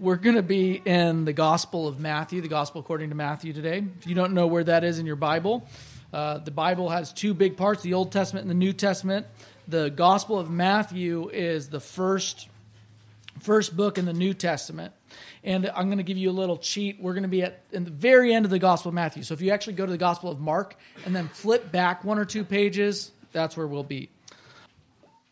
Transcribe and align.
we're 0.00 0.16
going 0.16 0.36
to 0.36 0.42
be 0.42 0.80
in 0.84 1.24
the 1.24 1.32
Gospel 1.32 1.88
of 1.88 1.98
Matthew, 1.98 2.40
the 2.40 2.48
Gospel 2.48 2.80
according 2.80 3.10
to 3.10 3.14
Matthew 3.14 3.52
today. 3.52 3.84
If 3.98 4.06
you 4.06 4.14
don't 4.14 4.32
know 4.32 4.46
where 4.46 4.64
that 4.64 4.84
is 4.84 4.98
in 4.98 5.06
your 5.06 5.16
Bible, 5.16 5.66
uh, 6.12 6.38
the 6.38 6.50
Bible 6.50 6.88
has 6.88 7.12
two 7.12 7.34
big 7.34 7.56
parts 7.56 7.82
the 7.82 7.94
Old 7.94 8.12
Testament 8.12 8.44
and 8.44 8.50
the 8.50 8.54
New 8.54 8.72
Testament. 8.72 9.26
The 9.66 9.90
Gospel 9.90 10.38
of 10.38 10.50
Matthew 10.50 11.28
is 11.30 11.68
the 11.68 11.80
first, 11.80 12.48
first 13.40 13.76
book 13.76 13.98
in 13.98 14.04
the 14.04 14.12
New 14.12 14.34
Testament. 14.34 14.92
And 15.42 15.70
I'm 15.74 15.86
going 15.86 15.98
to 15.98 16.04
give 16.04 16.18
you 16.18 16.30
a 16.30 16.32
little 16.32 16.58
cheat. 16.58 17.00
We're 17.00 17.14
going 17.14 17.22
to 17.22 17.28
be 17.28 17.42
at 17.42 17.62
in 17.72 17.84
the 17.84 17.90
very 17.90 18.32
end 18.32 18.44
of 18.44 18.50
the 18.50 18.58
Gospel 18.58 18.90
of 18.90 18.94
Matthew. 18.94 19.22
So 19.22 19.34
if 19.34 19.40
you 19.40 19.50
actually 19.50 19.74
go 19.74 19.86
to 19.86 19.92
the 19.92 19.98
Gospel 19.98 20.30
of 20.30 20.40
Mark 20.40 20.76
and 21.04 21.14
then 21.14 21.28
flip 21.28 21.72
back 21.72 22.04
one 22.04 22.18
or 22.18 22.24
two 22.24 22.44
pages, 22.44 23.10
that's 23.32 23.56
where 23.56 23.66
we'll 23.66 23.82
be. 23.82 24.10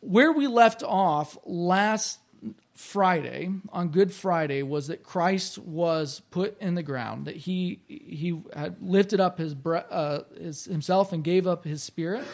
Where 0.01 0.33
we 0.33 0.47
left 0.47 0.83
off 0.83 1.37
last 1.45 2.19
Friday, 2.77 3.51
on 3.73 3.89
Good 3.89 4.13
Friday, 4.13 4.63
was 4.63 4.89
that 4.89 5.03
Christ 5.03 5.57
was 5.59 6.21
put 6.31 6.61
in 6.61 6.75
the 6.75 6.83
ground, 6.83 7.25
that 7.25 7.35
he, 7.35 7.81
he 7.89 8.39
had 8.55 8.77
lifted 8.83 9.19
up 9.19 9.39
his, 9.39 9.57
uh, 9.65 10.21
his, 10.39 10.67
himself 10.67 11.11
and 11.15 11.25
gave 11.25 11.47
up 11.47 11.65
his 11.65 11.83
spirit, 11.83 12.25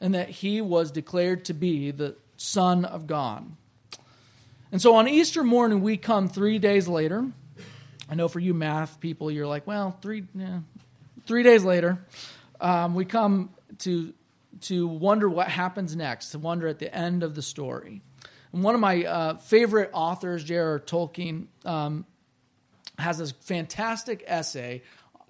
and 0.00 0.14
that 0.14 0.28
he 0.28 0.60
was 0.60 0.92
declared 0.92 1.44
to 1.46 1.52
be 1.52 1.90
the 1.90 2.14
Son 2.36 2.84
of 2.84 3.08
God. 3.08 3.50
And 4.70 4.80
so 4.80 4.94
on 4.94 5.08
Easter 5.08 5.42
morning, 5.42 5.82
we 5.82 5.96
come 5.96 6.28
three 6.28 6.60
days 6.60 6.86
later. 6.86 7.26
I 8.08 8.14
know 8.14 8.28
for 8.28 8.38
you 8.38 8.54
math 8.54 9.00
people, 9.00 9.32
you're 9.32 9.48
like, 9.48 9.66
well, 9.66 9.98
three, 10.00 10.22
yeah, 10.32 10.60
three 11.26 11.42
days 11.42 11.64
later, 11.64 11.98
um, 12.60 12.94
we 12.94 13.04
come 13.04 13.50
to, 13.78 14.14
to 14.62 14.86
wonder 14.86 15.28
what 15.28 15.48
happens 15.48 15.96
next, 15.96 16.30
to 16.30 16.38
wonder 16.38 16.68
at 16.68 16.78
the 16.78 16.94
end 16.94 17.24
of 17.24 17.34
the 17.34 17.42
story. 17.42 18.00
And 18.52 18.62
one 18.62 18.74
of 18.74 18.80
my 18.80 19.04
uh, 19.04 19.36
favorite 19.36 19.90
authors, 19.92 20.44
J.R.R. 20.44 20.80
Tolkien, 20.80 21.46
um, 21.64 22.04
has 22.98 23.18
this 23.18 23.30
fantastic 23.32 24.24
essay 24.26 24.82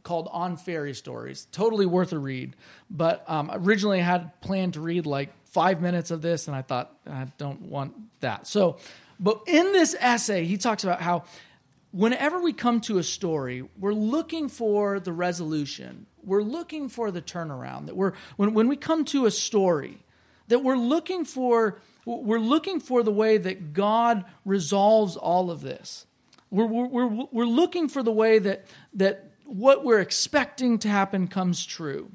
called 0.03 0.29
On 0.33 0.57
Fairy 0.57 0.95
Stories. 0.95 1.47
Totally 1.53 1.87
worth 1.87 2.13
a 2.13 2.19
read. 2.19 2.57
But 2.91 3.25
um, 3.29 3.51
originally 3.53 4.01
I 4.01 4.05
had 4.05 4.41
planned 4.41 4.75
to 4.75 4.81
read 4.81 5.07
like 5.07 5.31
five 5.47 5.81
minutes 5.81 6.11
of 6.11 6.23
this, 6.23 6.47
and 6.47 6.57
I 6.57 6.63
thought, 6.63 6.95
I 7.07 7.27
don't 7.39 7.63
want 7.63 7.95
that. 8.21 8.47
So, 8.47 8.79
but 9.19 9.43
in 9.47 9.73
this 9.73 9.95
essay, 9.99 10.45
he 10.45 10.57
talks 10.57 10.85
about 10.85 11.03
how 11.03 11.25
whenever 11.93 12.41
we 12.41 12.53
come 12.53 12.81
to 12.83 12.99
a 12.99 13.03
story, 13.03 13.65
we're 13.79 13.95
looking 13.95 14.49
for 14.49 15.01
the 15.01 15.13
resolution. 15.13 16.07
We're 16.23 16.43
looking 16.43 16.89
for 16.89 17.11
the 17.11 17.23
turnaround. 17.23 17.87
That 17.87 17.97
we're 17.97 18.13
when, 18.37 18.55
when 18.55 18.69
we 18.69 18.77
come 18.77 19.05
to 19.07 19.27
a 19.27 19.31
story, 19.31 19.99
that 20.51 20.63
we're 20.63 20.77
looking 20.77 21.25
for 21.25 21.81
we're 22.05 22.41
looking 22.41 22.81
for 22.81 23.03
the 23.03 23.13
way 23.13 23.39
that 23.39 23.73
God 23.73 24.25
resolves 24.45 25.17
all 25.17 25.51
of 25.51 25.61
this. 25.61 26.07
We're, 26.51 26.67
we're, 26.67 27.27
we're 27.31 27.45
looking 27.45 27.89
for 27.89 28.03
the 28.03 28.13
way 28.13 28.39
that, 28.39 28.67
that 28.95 29.31
what 29.45 29.85
we're 29.85 30.01
expecting 30.01 30.79
to 30.79 30.89
happen 30.89 31.29
comes 31.29 31.65
true. 31.65 32.11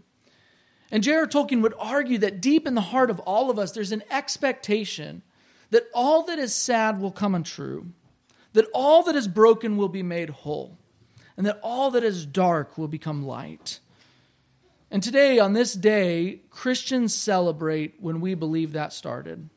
And 0.91 1.03
J.R. 1.03 1.27
Tolkien 1.27 1.61
would 1.61 1.75
argue 1.77 2.17
that 2.17 2.41
deep 2.41 2.67
in 2.67 2.73
the 2.73 2.81
heart 2.81 3.09
of 3.09 3.19
all 3.21 3.49
of 3.49 3.59
us, 3.59 3.71
there's 3.71 3.91
an 3.91 4.03
expectation 4.09 5.21
that 5.69 5.85
all 5.93 6.23
that 6.23 6.39
is 6.39 6.53
sad 6.53 6.99
will 6.99 7.11
come 7.11 7.35
untrue, 7.35 7.87
that 8.53 8.67
all 8.73 9.03
that 9.03 9.15
is 9.15 9.27
broken 9.27 9.77
will 9.77 9.89
be 9.89 10.03
made 10.03 10.29
whole, 10.29 10.77
and 11.37 11.45
that 11.45 11.59
all 11.61 11.91
that 11.91 12.03
is 12.03 12.25
dark 12.25 12.77
will 12.77 12.87
become 12.87 13.25
light. 13.25 13.79
And 14.95 15.03
today, 15.03 15.39
on 15.39 15.51
this 15.51 15.73
day, 15.73 16.39
Christians 16.49 17.13
celebrate 17.13 17.95
when 17.99 18.21
we 18.21 18.33
believe 18.33 18.71
that 18.71 18.93
started 18.93 19.49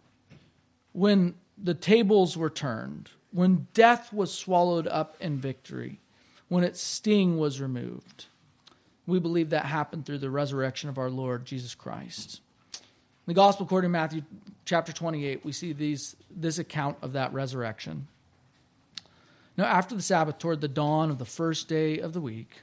when 0.90 1.36
the 1.56 1.74
tables 1.74 2.36
were 2.36 2.50
turned, 2.50 3.10
when 3.30 3.68
death 3.72 4.12
was 4.12 4.34
swallowed 4.34 4.88
up 4.88 5.16
in 5.20 5.38
victory, 5.38 6.00
when 6.48 6.64
its 6.64 6.80
sting 6.80 7.38
was 7.38 7.60
removed. 7.60 8.26
We 9.06 9.20
believe 9.20 9.50
that 9.50 9.66
happened 9.66 10.06
through 10.06 10.18
the 10.18 10.28
resurrection 10.28 10.88
of 10.88 10.98
our 10.98 11.08
Lord 11.08 11.44
Jesus 11.44 11.72
Christ. 11.72 12.40
In 12.74 12.80
the 13.28 13.34
Gospel 13.34 13.64
according 13.64 13.90
to 13.90 13.92
Matthew 13.92 14.22
chapter 14.64 14.92
28, 14.92 15.44
we 15.44 15.52
see 15.52 15.72
these, 15.72 16.16
this 16.34 16.58
account 16.58 16.96
of 17.00 17.12
that 17.12 17.32
resurrection. 17.32 18.08
Now, 19.56 19.66
after 19.66 19.94
the 19.94 20.02
Sabbath, 20.02 20.40
toward 20.40 20.60
the 20.60 20.66
dawn 20.66 21.12
of 21.12 21.18
the 21.18 21.24
first 21.24 21.68
day 21.68 22.00
of 22.00 22.12
the 22.12 22.20
week, 22.20 22.62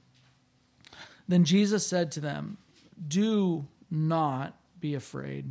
Then 1.31 1.45
Jesus 1.45 1.87
said 1.87 2.11
to 2.11 2.19
them, 2.19 2.57
Do 3.07 3.65
not 3.89 4.53
be 4.81 4.95
afraid. 4.95 5.49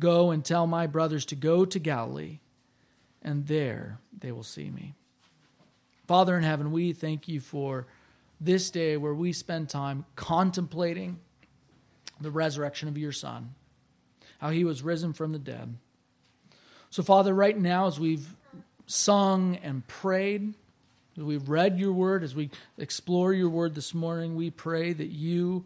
Go 0.00 0.32
and 0.32 0.44
tell 0.44 0.66
my 0.66 0.88
brothers 0.88 1.24
to 1.26 1.36
go 1.36 1.64
to 1.64 1.78
Galilee, 1.78 2.40
and 3.22 3.46
there 3.46 4.00
they 4.18 4.32
will 4.32 4.42
see 4.42 4.68
me. 4.68 4.94
Father 6.08 6.36
in 6.36 6.42
heaven, 6.42 6.72
we 6.72 6.92
thank 6.92 7.28
you 7.28 7.38
for 7.38 7.86
this 8.40 8.68
day 8.70 8.96
where 8.96 9.14
we 9.14 9.32
spend 9.32 9.68
time 9.68 10.06
contemplating 10.16 11.20
the 12.20 12.32
resurrection 12.32 12.88
of 12.88 12.98
your 12.98 13.12
Son, 13.12 13.54
how 14.40 14.50
he 14.50 14.64
was 14.64 14.82
risen 14.82 15.12
from 15.12 15.30
the 15.30 15.38
dead. 15.38 15.76
So, 16.90 17.04
Father, 17.04 17.32
right 17.32 17.56
now, 17.56 17.86
as 17.86 18.00
we've 18.00 18.26
sung 18.86 19.54
and 19.62 19.86
prayed, 19.86 20.54
as 21.16 21.22
we've 21.22 21.48
read 21.48 21.78
your 21.78 21.92
word, 21.92 22.24
as 22.24 22.34
we 22.34 22.50
explore 22.78 23.32
your 23.32 23.48
word 23.48 23.74
this 23.74 23.94
morning, 23.94 24.34
we 24.34 24.50
pray 24.50 24.92
that 24.92 25.08
you 25.08 25.64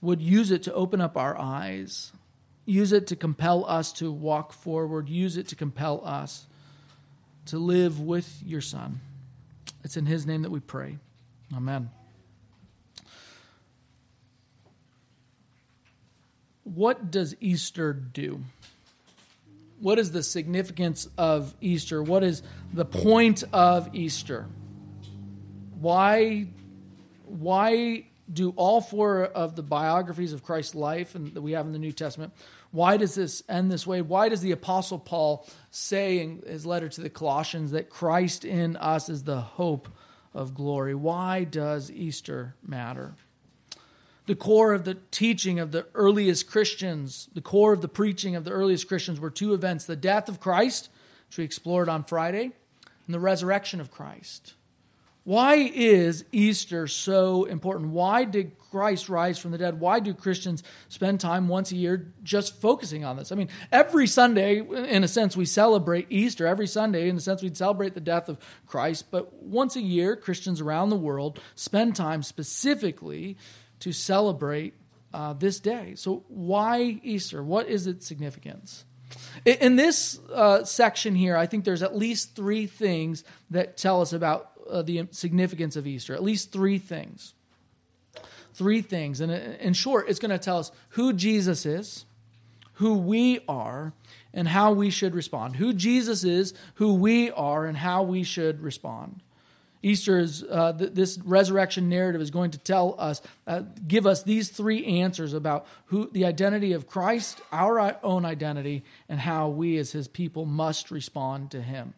would 0.00 0.20
use 0.20 0.50
it 0.50 0.64
to 0.64 0.74
open 0.74 1.00
up 1.00 1.16
our 1.16 1.38
eyes, 1.38 2.12
use 2.66 2.92
it 2.92 3.06
to 3.06 3.16
compel 3.16 3.64
us 3.66 3.92
to 3.92 4.12
walk 4.12 4.52
forward, 4.52 5.08
use 5.08 5.36
it 5.36 5.48
to 5.48 5.56
compel 5.56 6.02
us 6.04 6.46
to 7.46 7.58
live 7.58 8.00
with 8.00 8.42
your 8.44 8.60
Son. 8.60 9.00
It's 9.84 9.96
in 9.96 10.06
his 10.06 10.26
name 10.26 10.42
that 10.42 10.50
we 10.50 10.60
pray. 10.60 10.98
Amen. 11.54 11.90
What 16.64 17.10
does 17.10 17.34
Easter 17.40 17.92
do? 17.92 18.42
What 19.82 19.98
is 19.98 20.12
the 20.12 20.22
significance 20.22 21.08
of 21.18 21.54
Easter? 21.60 22.02
What 22.02 22.22
is 22.22 22.42
the 22.72 22.84
point 22.84 23.42
of 23.52 23.94
Easter? 23.94 24.46
Why, 25.80 26.46
why 27.24 28.06
do 28.32 28.50
all 28.56 28.80
four 28.80 29.24
of 29.24 29.56
the 29.56 29.62
biographies 29.64 30.32
of 30.32 30.44
Christ's 30.44 30.76
life 30.76 31.16
and 31.16 31.34
that 31.34 31.42
we 31.42 31.52
have 31.52 31.66
in 31.66 31.72
the 31.72 31.80
New 31.80 31.90
Testament, 31.90 32.32
why 32.70 32.96
does 32.96 33.16
this 33.16 33.42
end 33.48 33.72
this 33.72 33.84
way? 33.84 34.00
Why 34.02 34.28
does 34.28 34.40
the 34.40 34.52
Apostle 34.52 35.00
Paul 35.00 35.46
say 35.72 36.20
in 36.20 36.42
his 36.46 36.64
letter 36.64 36.88
to 36.88 37.00
the 37.00 37.10
Colossians 37.10 37.72
that 37.72 37.90
Christ 37.90 38.44
in 38.44 38.76
us 38.76 39.08
is 39.08 39.24
the 39.24 39.40
hope 39.40 39.88
of 40.32 40.54
glory? 40.54 40.94
Why 40.94 41.42
does 41.42 41.90
Easter 41.90 42.54
matter? 42.64 43.14
The 44.26 44.34
core 44.34 44.72
of 44.72 44.84
the 44.84 44.98
teaching 45.10 45.58
of 45.58 45.72
the 45.72 45.86
earliest 45.94 46.48
Christians, 46.48 47.28
the 47.34 47.40
core 47.40 47.72
of 47.72 47.80
the 47.80 47.88
preaching 47.88 48.36
of 48.36 48.44
the 48.44 48.52
earliest 48.52 48.88
Christians 48.88 49.18
were 49.18 49.30
two 49.30 49.54
events 49.54 49.84
the 49.84 49.96
death 49.96 50.28
of 50.28 50.40
Christ, 50.40 50.88
which 51.28 51.38
we 51.38 51.44
explored 51.44 51.88
on 51.88 52.04
Friday, 52.04 52.52
and 53.06 53.14
the 53.14 53.20
resurrection 53.20 53.80
of 53.80 53.90
Christ. 53.90 54.54
Why 55.24 55.54
is 55.54 56.24
Easter 56.32 56.88
so 56.88 57.44
important? 57.44 57.90
Why 57.90 58.24
did 58.24 58.58
Christ 58.58 59.08
rise 59.08 59.38
from 59.38 59.52
the 59.52 59.58
dead? 59.58 59.78
Why 59.78 60.00
do 60.00 60.14
Christians 60.14 60.64
spend 60.88 61.20
time 61.20 61.46
once 61.46 61.70
a 61.70 61.76
year 61.76 62.12
just 62.24 62.60
focusing 62.60 63.04
on 63.04 63.16
this? 63.16 63.30
I 63.30 63.36
mean, 63.36 63.48
every 63.70 64.08
Sunday, 64.08 64.58
in 64.58 65.04
a 65.04 65.08
sense, 65.08 65.36
we 65.36 65.44
celebrate 65.44 66.08
Easter. 66.10 66.44
Every 66.44 66.66
Sunday, 66.66 67.08
in 67.08 67.16
a 67.16 67.20
sense, 67.20 67.40
we 67.40 67.54
celebrate 67.54 67.94
the 67.94 68.00
death 68.00 68.28
of 68.28 68.38
Christ. 68.66 69.12
But 69.12 69.32
once 69.42 69.76
a 69.76 69.80
year, 69.80 70.16
Christians 70.16 70.60
around 70.60 70.90
the 70.90 70.96
world 70.96 71.38
spend 71.54 71.94
time 71.94 72.24
specifically 72.24 73.36
to 73.82 73.92
celebrate 73.92 74.74
uh, 75.12 75.32
this 75.32 75.60
day. 75.60 75.94
So, 75.96 76.24
why 76.28 77.00
Easter? 77.02 77.42
What 77.42 77.68
is 77.68 77.86
its 77.86 78.06
significance? 78.06 78.84
In 79.44 79.76
this 79.76 80.18
uh, 80.32 80.64
section 80.64 81.14
here, 81.14 81.36
I 81.36 81.46
think 81.46 81.64
there's 81.64 81.82
at 81.82 81.96
least 81.96 82.34
three 82.34 82.66
things 82.66 83.24
that 83.50 83.76
tell 83.76 84.00
us 84.00 84.12
about 84.12 84.52
uh, 84.70 84.82
the 84.82 85.08
significance 85.10 85.76
of 85.76 85.86
Easter. 85.86 86.14
At 86.14 86.22
least 86.22 86.52
three 86.52 86.78
things. 86.78 87.34
Three 88.54 88.82
things. 88.82 89.20
And 89.20 89.32
in 89.32 89.74
short, 89.74 90.08
it's 90.08 90.18
going 90.18 90.30
to 90.30 90.38
tell 90.38 90.58
us 90.58 90.70
who 90.90 91.12
Jesus 91.12 91.66
is, 91.66 92.06
who 92.74 92.94
we 92.94 93.40
are, 93.48 93.92
and 94.32 94.48
how 94.48 94.72
we 94.72 94.90
should 94.90 95.14
respond. 95.14 95.56
Who 95.56 95.72
Jesus 95.72 96.24
is, 96.24 96.54
who 96.74 96.94
we 96.94 97.30
are, 97.32 97.66
and 97.66 97.76
how 97.76 98.04
we 98.04 98.22
should 98.22 98.62
respond. 98.62 99.20
Easter 99.82 100.18
is 100.18 100.44
uh, 100.44 100.72
th- 100.72 100.92
this 100.94 101.18
resurrection 101.24 101.88
narrative 101.88 102.20
is 102.20 102.30
going 102.30 102.52
to 102.52 102.58
tell 102.58 102.94
us, 102.98 103.20
uh, 103.46 103.62
give 103.86 104.06
us 104.06 104.22
these 104.22 104.48
three 104.48 105.00
answers 105.00 105.32
about 105.32 105.66
who 105.86 106.08
the 106.12 106.24
identity 106.24 106.72
of 106.72 106.86
Christ, 106.86 107.40
our 107.50 107.96
own 108.02 108.24
identity, 108.24 108.84
and 109.08 109.18
how 109.18 109.48
we 109.48 109.76
as 109.78 109.92
His 109.92 110.06
people 110.06 110.44
must 110.44 110.90
respond 110.90 111.50
to 111.50 111.60
Him. 111.60 111.94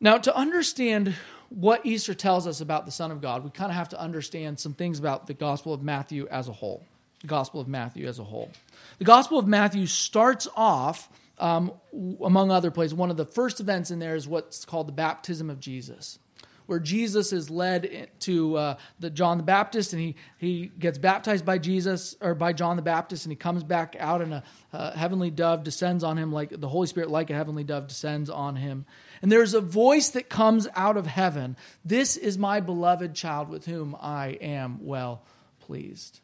Now, 0.00 0.18
to 0.18 0.36
understand 0.36 1.14
what 1.48 1.86
Easter 1.86 2.14
tells 2.14 2.46
us 2.48 2.60
about 2.60 2.86
the 2.86 2.92
Son 2.92 3.12
of 3.12 3.20
God, 3.20 3.44
we 3.44 3.50
kind 3.50 3.70
of 3.70 3.76
have 3.76 3.90
to 3.90 4.00
understand 4.00 4.58
some 4.58 4.74
things 4.74 4.98
about 4.98 5.28
the 5.28 5.34
Gospel 5.34 5.72
of 5.72 5.82
Matthew 5.82 6.26
as 6.28 6.48
a 6.48 6.52
whole. 6.52 6.82
The 7.20 7.28
Gospel 7.28 7.60
of 7.60 7.68
Matthew 7.68 8.08
as 8.08 8.18
a 8.18 8.24
whole. 8.24 8.50
The 8.98 9.04
Gospel 9.04 9.38
of 9.38 9.46
Matthew 9.46 9.86
starts 9.86 10.48
off 10.56 11.08
um, 11.42 11.72
among 12.22 12.52
other 12.52 12.70
places, 12.70 12.94
one 12.94 13.10
of 13.10 13.16
the 13.16 13.24
first 13.26 13.58
events 13.58 13.90
in 13.90 13.98
there 13.98 14.14
is 14.14 14.28
what's 14.28 14.64
called 14.64 14.86
the 14.86 14.92
baptism 14.92 15.50
of 15.50 15.58
Jesus, 15.58 16.20
where 16.66 16.78
Jesus 16.78 17.32
is 17.32 17.50
led 17.50 18.10
to 18.20 18.56
uh, 18.56 18.76
the 19.00 19.10
John 19.10 19.38
the 19.38 19.42
Baptist, 19.42 19.92
and 19.92 20.00
he 20.00 20.14
he 20.38 20.70
gets 20.78 20.98
baptized 20.98 21.44
by 21.44 21.58
Jesus 21.58 22.14
or 22.20 22.36
by 22.36 22.52
John 22.52 22.76
the 22.76 22.82
Baptist, 22.82 23.26
and 23.26 23.32
he 23.32 23.36
comes 23.36 23.64
back 23.64 23.96
out, 23.98 24.22
and 24.22 24.34
a, 24.34 24.44
a 24.72 24.96
heavenly 24.96 25.32
dove 25.32 25.64
descends 25.64 26.04
on 26.04 26.16
him, 26.16 26.32
like 26.32 26.60
the 26.60 26.68
Holy 26.68 26.86
Spirit, 26.86 27.10
like 27.10 27.28
a 27.30 27.34
heavenly 27.34 27.64
dove, 27.64 27.88
descends 27.88 28.30
on 28.30 28.54
him. 28.54 28.86
And 29.20 29.32
there's 29.32 29.54
a 29.54 29.60
voice 29.60 30.10
that 30.10 30.28
comes 30.28 30.68
out 30.76 30.96
of 30.96 31.06
heaven. 31.06 31.56
This 31.84 32.16
is 32.16 32.38
my 32.38 32.60
beloved 32.60 33.16
child 33.16 33.48
with 33.48 33.66
whom 33.66 33.96
I 34.00 34.38
am 34.40 34.86
well 34.86 35.24
pleased. 35.58 36.20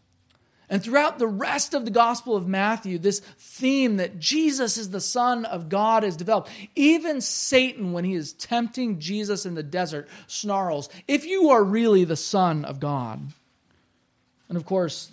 And 0.71 0.83
throughout 0.83 1.19
the 1.19 1.27
rest 1.27 1.73
of 1.73 1.85
the 1.85 1.91
Gospel 1.91 2.37
of 2.37 2.47
Matthew, 2.47 2.99
this 2.99 3.21
theme 3.21 3.97
that 3.97 4.19
Jesus 4.19 4.77
is 4.77 4.91
the 4.91 5.01
Son 5.01 5.47
of 5.47 5.69
God 5.69 6.05
is 6.05 6.17
developed. 6.17 6.51
Even 6.77 7.21
Satan, 7.21 7.93
when 7.93 8.05
he 8.05 8.15
is 8.15 8.35
tempting 8.35 8.99
Jesus 8.99 9.47
in 9.47 9.55
the 9.55 9.63
desert, 9.63 10.09
snarls, 10.27 10.91
If 11.07 11.25
you 11.25 11.51
are 11.51 11.65
really 11.65 12.05
the 12.05 12.17
Son 12.17 12.65
of 12.65 12.81
God. 12.81 13.21
And 14.49 14.57
of 14.57 14.67
course, 14.67 15.11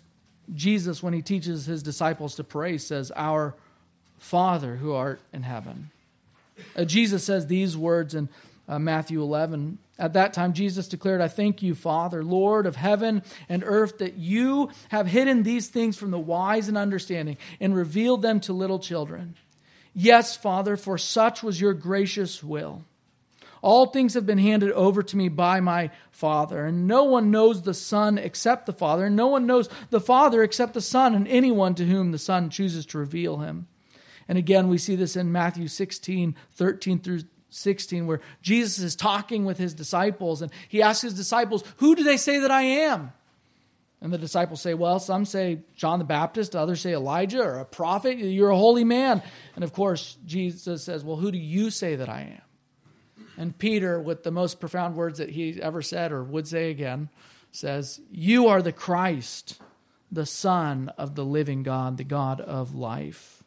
Jesus, 0.54 1.02
when 1.02 1.14
he 1.14 1.22
teaches 1.22 1.66
his 1.66 1.82
disciples 1.82 2.36
to 2.36 2.44
pray, 2.44 2.78
says, 2.78 3.12
Our 3.16 3.56
Father 4.18 4.76
who 4.76 4.94
art 4.94 5.22
in 5.32 5.44
heaven. 5.44 5.92
Uh, 6.76 6.86
Jesus 6.86 7.24
says 7.24 7.48
these 7.48 7.78
words 7.78 8.16
in 8.16 8.30
uh, 8.68 8.80
Matthew 8.80 9.22
11 9.22 9.78
at 9.98 10.14
that 10.14 10.34
time, 10.34 10.54
Jesus 10.54 10.88
declared, 10.90 11.22
I 11.22 11.30
thank 11.30 11.62
you, 11.62 11.74
Father, 11.74 12.24
Lord 12.24 12.66
of 12.66 12.76
heaven 12.76 13.24
and 13.48 13.64
earth, 13.66 14.00
that 14.00 14.16
you 14.16 14.70
have 14.90 15.08
hidden 15.08 15.44
these 15.44 15.70
things 15.70 15.98
from 15.98 16.12
the 16.12 16.20
wise 16.20 16.68
and 16.68 16.78
understanding 16.78 17.38
and 17.62 17.76
revealed 17.76 18.22
them 18.22 18.42
to 18.42 18.54
little 18.54 18.80
children. 18.80 19.36
Yes, 19.94 20.36
Father, 20.36 20.76
for 20.76 20.98
such 20.98 21.42
was 21.42 21.62
your 21.62 21.74
gracious 21.74 22.44
will. 22.44 22.84
All 23.62 23.88
things 23.88 24.14
have 24.14 24.26
been 24.26 24.38
handed 24.38 24.74
over 24.74 25.02
to 25.02 25.18
me 25.18 25.30
by 25.30 25.62
my 25.62 25.90
Father, 26.12 26.66
and 26.66 26.88
no 26.88 27.06
one 27.06 27.32
knows 27.32 27.62
the 27.62 27.74
Son 27.74 28.18
except 28.18 28.66
the 28.66 28.74
Father, 28.74 29.06
and 29.06 29.16
no 29.16 29.28
one 29.28 29.48
knows 29.48 29.70
the 29.90 30.02
Father 30.02 30.44
except 30.44 30.74
the 30.74 30.82
Son, 30.82 31.16
and 31.16 31.28
anyone 31.28 31.74
to 31.76 31.86
whom 31.86 32.12
the 32.12 32.20
Son 32.20 32.50
chooses 32.50 32.86
to 32.88 32.98
reveal 32.98 33.38
him. 33.38 33.68
And 34.28 34.38
again, 34.38 34.68
we 34.68 34.78
see 34.78 34.96
this 34.96 35.16
in 35.16 35.32
Matthew 35.32 35.68
16, 35.68 36.36
13 36.52 37.00
through 37.00 37.22
16, 37.56 38.06
where 38.06 38.22
Jesus 38.42 38.80
is 38.80 38.96
talking 38.96 39.46
with 39.46 39.58
his 39.58 39.74
disciples 39.74 40.42
and 40.42 40.52
he 40.68 40.82
asks 40.82 41.02
his 41.02 41.14
disciples, 41.14 41.64
Who 41.78 41.96
do 41.96 42.04
they 42.04 42.18
say 42.18 42.40
that 42.40 42.52
I 42.52 42.62
am? 42.62 43.12
And 44.02 44.12
the 44.12 44.18
disciples 44.18 44.62
say, 44.62 44.74
Well, 44.74 45.00
some 45.00 45.26
say 45.26 45.60
John 45.76 46.00
the 46.00 46.06
Baptist, 46.06 46.56
others 46.56 46.82
say 46.82 46.94
Elijah 46.94 47.42
or 47.42 47.60
a 47.60 47.66
prophet. 47.66 48.18
You're 48.18 48.50
a 48.50 48.58
holy 48.58 48.84
man. 48.84 49.24
And 49.56 49.64
of 49.64 49.74
course, 49.74 50.18
Jesus 50.26 50.84
says, 50.84 51.04
Well, 51.04 51.16
who 51.16 51.32
do 51.32 51.38
you 51.38 51.70
say 51.72 51.96
that 51.96 52.10
I 52.10 52.22
am? 52.22 52.42
And 53.38 53.58
Peter, 53.58 54.00
with 54.00 54.24
the 54.24 54.32
most 54.32 54.60
profound 54.60 54.96
words 54.96 55.20
that 55.20 55.30
he 55.30 55.62
ever 55.62 55.82
said 55.82 56.12
or 56.12 56.24
would 56.24 56.48
say 56.48 56.72
again, 56.72 57.10
says, 57.52 58.02
You 58.12 58.48
are 58.48 58.62
the 58.62 58.72
Christ, 58.72 59.60
the 60.12 60.26
Son 60.26 60.90
of 60.98 61.16
the 61.16 61.26
living 61.26 61.64
God, 61.64 61.98
the 61.98 62.04
God 62.04 62.42
of 62.42 62.76
life. 62.76 63.44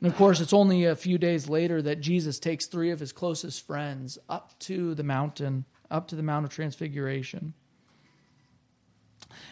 And 0.00 0.10
of 0.10 0.16
course, 0.16 0.40
it's 0.40 0.52
only 0.52 0.84
a 0.84 0.94
few 0.94 1.18
days 1.18 1.48
later 1.48 1.82
that 1.82 2.00
Jesus 2.00 2.38
takes 2.38 2.66
three 2.66 2.90
of 2.90 3.00
his 3.00 3.12
closest 3.12 3.66
friends 3.66 4.16
up 4.28 4.56
to 4.60 4.94
the 4.94 5.02
mountain, 5.02 5.64
up 5.90 6.08
to 6.08 6.16
the 6.16 6.22
Mount 6.22 6.44
of 6.44 6.50
Transfiguration. 6.50 7.52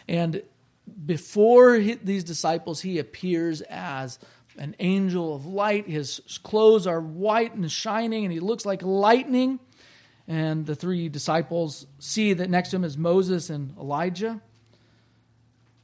And 0.07 0.41
before 1.05 1.75
he, 1.75 1.95
these 1.95 2.23
disciples, 2.23 2.79
he 2.81 2.97
appears 2.97 3.61
as 3.61 4.19
an 4.57 4.73
angel 4.79 5.35
of 5.35 5.45
light. 5.45 5.87
His 5.87 6.21
clothes 6.43 6.87
are 6.87 7.01
white 7.01 7.53
and 7.53 7.69
shining, 7.69 8.23
and 8.23 8.31
he 8.31 8.39
looks 8.39 8.65
like 8.65 8.81
lightning. 8.81 9.59
And 10.29 10.65
the 10.65 10.75
three 10.75 11.09
disciples 11.09 11.85
see 11.99 12.33
that 12.33 12.49
next 12.49 12.69
to 12.69 12.77
him 12.77 12.85
is 12.85 12.97
Moses 12.97 13.49
and 13.49 13.75
Elijah. 13.77 14.41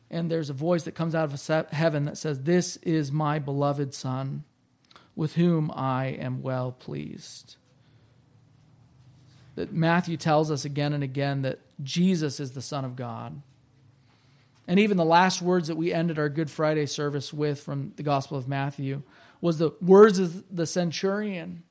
And 0.10 0.32
there's 0.32 0.50
a 0.50 0.54
voice 0.54 0.84
that 0.84 0.96
comes 0.96 1.16
out 1.16 1.34
of 1.34 1.70
heaven 1.72 2.06
that 2.06 2.18
says, 2.18 2.42
This 2.42 2.78
is 2.78 3.12
my 3.12 3.40
beloved 3.40 3.94
Son 3.94 4.46
with 5.16 5.36
whom 5.36 5.72
I 5.74 6.08
am 6.08 6.42
well 6.42 6.72
pleased. 6.72 7.58
That 9.56 9.72
Matthew 9.72 10.18
tells 10.18 10.50
us 10.50 10.66
again 10.66 10.94
and 10.94 11.04
again 11.04 11.44
that 11.44 11.60
Jesus 11.84 12.40
is 12.40 12.52
the 12.52 12.62
Son 12.62 12.86
of 12.86 12.96
God. 12.96 13.42
And 14.68 14.80
even 14.80 14.98
the 14.98 15.06
last 15.06 15.42
words 15.42 15.68
that 15.68 15.76
we 15.76 15.94
ended 15.94 16.18
our 16.18 16.30
Good 16.30 16.50
Friday 16.50 16.86
service 16.86 17.34
with 17.34 17.62
from 17.62 17.94
the 17.96 18.04
Gospel 18.04 18.38
of 18.38 18.48
Matthew 18.48 19.04
was 19.42 19.58
the 19.58 19.72
words 19.82 20.20
of 20.20 20.44
the 20.56 20.66
centurion 20.66 21.64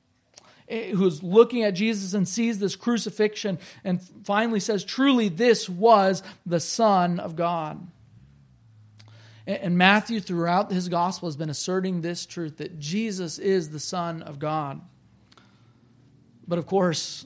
eh, 0.69 0.91
who's 0.91 1.23
looking 1.23 1.63
at 1.63 1.71
Jesus 1.71 2.13
and 2.13 2.27
sees 2.27 2.59
this 2.59 2.75
crucifixion 2.75 3.57
and 3.83 3.99
finally 4.23 4.59
says, 4.59 4.83
Truly, 4.83 5.27
this 5.27 5.67
was 5.67 6.21
the 6.45 6.59
Son 6.59 7.19
of 7.19 7.35
God. 7.35 7.85
And 9.45 9.77
Matthew, 9.77 10.21
throughout 10.21 10.71
his 10.71 10.87
gospel, 10.87 11.27
has 11.27 11.35
been 11.35 11.49
asserting 11.49 12.01
this 12.01 12.25
truth 12.25 12.57
that 12.57 12.79
Jesus 12.79 13.39
is 13.39 13.69
the 13.69 13.79
Son 13.79 14.21
of 14.21 14.39
God. 14.39 14.81
But 16.47 16.59
of 16.59 16.65
course, 16.65 17.25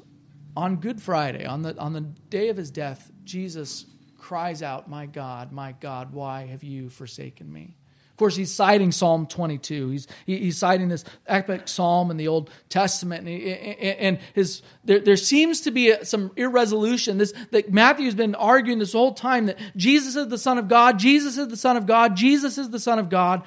on 0.55 0.77
Good 0.77 1.01
Friday, 1.01 1.45
on 1.45 1.61
the, 1.61 1.77
on 1.77 1.93
the 1.93 2.01
day 2.01 2.49
of 2.49 2.57
his 2.57 2.71
death, 2.71 3.11
Jesus 3.23 3.85
cries 4.17 4.63
out, 4.63 4.89
My 4.89 5.05
God, 5.05 5.51
my 5.51 5.73
God, 5.73 6.11
why 6.11 6.47
have 6.47 6.63
you 6.63 6.89
forsaken 6.89 7.51
me? 7.51 7.77
Of 8.17 8.19
course, 8.19 8.35
he's 8.35 8.51
citing 8.51 8.91
Psalm 8.91 9.27
22. 9.27 9.89
He's, 9.91 10.07
he's 10.25 10.57
citing 10.57 10.89
this 10.89 11.05
epic 11.27 11.67
psalm 11.67 12.09
in 12.09 12.17
the 12.17 12.27
Old 12.29 12.49
Testament. 12.67 13.19
And, 13.19 13.29
he, 13.29 13.53
and 13.53 14.17
his, 14.33 14.63
there, 14.83 14.97
there 14.97 15.15
seems 15.15 15.61
to 15.61 15.69
be 15.69 15.93
some 16.01 16.31
irresolution. 16.35 17.19
This, 17.19 17.31
that 17.51 17.71
Matthew's 17.71 18.15
been 18.15 18.33
arguing 18.33 18.79
this 18.79 18.93
whole 18.93 19.13
time 19.13 19.45
that 19.45 19.59
Jesus 19.75 20.15
is 20.15 20.29
the 20.29 20.37
Son 20.39 20.57
of 20.57 20.67
God, 20.67 20.97
Jesus 20.97 21.37
is 21.37 21.47
the 21.49 21.55
Son 21.55 21.77
of 21.77 21.85
God, 21.85 22.15
Jesus 22.15 22.57
is 22.57 22.71
the 22.71 22.79
Son 22.79 22.97
of 22.97 23.11
God, 23.11 23.43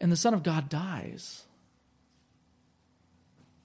and 0.00 0.12
the 0.12 0.16
Son 0.16 0.32
of 0.32 0.44
God 0.44 0.68
dies. 0.68 1.42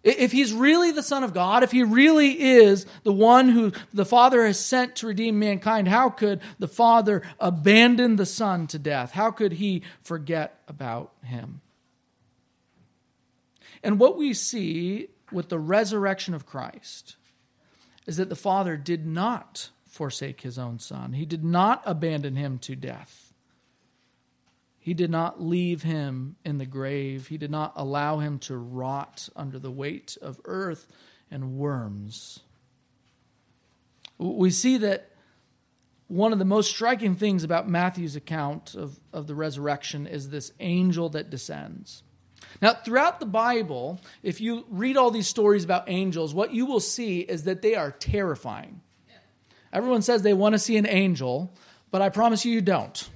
If 0.04 0.34
he's 0.34 0.52
really 0.52 0.92
the 0.92 1.02
Son 1.02 1.24
of 1.24 1.34
God, 1.34 1.64
if 1.64 1.72
he 1.72 1.84
really 1.84 2.32
is 2.42 2.86
the 3.04 3.14
one 3.14 3.48
who 3.48 3.72
the 3.94 4.06
Father 4.06 4.46
has 4.46 4.60
sent 4.60 4.98
to 4.98 5.08
redeem 5.08 5.40
mankind, 5.40 5.88
how 5.88 6.10
could 6.10 6.42
the 6.60 6.68
Father 6.68 7.22
abandon 7.40 8.18
the 8.18 8.26
Son 8.26 8.68
to 8.68 8.80
death? 8.80 9.12
How 9.12 9.32
could 9.32 9.54
he 9.54 9.82
forget 10.02 10.62
about 10.68 11.14
him? 11.24 11.62
And 13.82 13.98
what 13.98 14.18
we 14.18 14.34
see 14.34 15.08
with 15.32 15.48
the 15.48 15.60
resurrection 15.60 16.34
of 16.34 16.46
Christ 16.46 17.16
is 18.06 18.18
that 18.18 18.28
the 18.28 18.36
Father 18.36 18.76
did 18.76 19.06
not 19.06 19.70
forsake 19.86 20.42
his 20.42 20.60
own 20.60 20.80
Son, 20.80 21.14
he 21.14 21.26
did 21.26 21.46
not 21.46 21.82
abandon 21.86 22.36
him 22.36 22.58
to 22.60 22.76
death. 22.76 23.23
He 24.84 24.94
did 24.94 25.10
not 25.10 25.42
leave 25.42 25.82
him 25.82 26.36
in 26.44 26.58
the 26.58 26.66
grave. 26.66 27.28
He 27.28 27.38
did 27.38 27.50
not 27.50 27.72
allow 27.78 28.20
him 28.20 28.38
to 28.40 28.58
rot 28.58 29.30
under 29.34 29.58
the 29.58 29.72
weight 29.72 30.18
of 30.22 30.42
earth 30.44 30.88
and 31.32 31.58
worms. 31.58 32.42
We 34.18 34.50
see 34.50 34.80
that 34.80 35.10
one 36.10 36.34
of 36.34 36.40
the 36.40 36.44
most 36.44 36.70
striking 36.70 37.16
things 37.16 37.46
about 37.46 37.70
Matthew's 37.70 38.18
account 38.18 38.76
of, 38.76 39.00
of 39.14 39.26
the 39.26 39.36
resurrection 39.36 40.06
is 40.06 40.30
this 40.30 40.52
angel 40.60 41.08
that 41.12 41.30
descends. 41.30 42.04
Now, 42.62 42.74
throughout 42.74 43.22
the 43.22 43.26
Bible, 43.26 44.02
if 44.22 44.42
you 44.42 44.66
read 44.68 44.98
all 44.98 45.12
these 45.12 45.30
stories 45.30 45.64
about 45.64 45.86
angels, 45.88 46.34
what 46.34 46.54
you 46.54 46.66
will 46.66 46.82
see 46.82 47.22
is 47.22 47.46
that 47.46 47.62
they 47.62 47.76
are 47.76 47.90
terrifying. 47.90 48.82
Everyone 49.72 50.02
says 50.02 50.24
they 50.24 50.34
want 50.34 50.56
to 50.56 50.60
see 50.60 50.76
an 50.76 50.88
angel, 50.88 51.56
but 51.90 52.02
I 52.02 52.10
promise 52.10 52.44
you, 52.44 52.52
you 52.52 52.62
don't. 52.62 53.10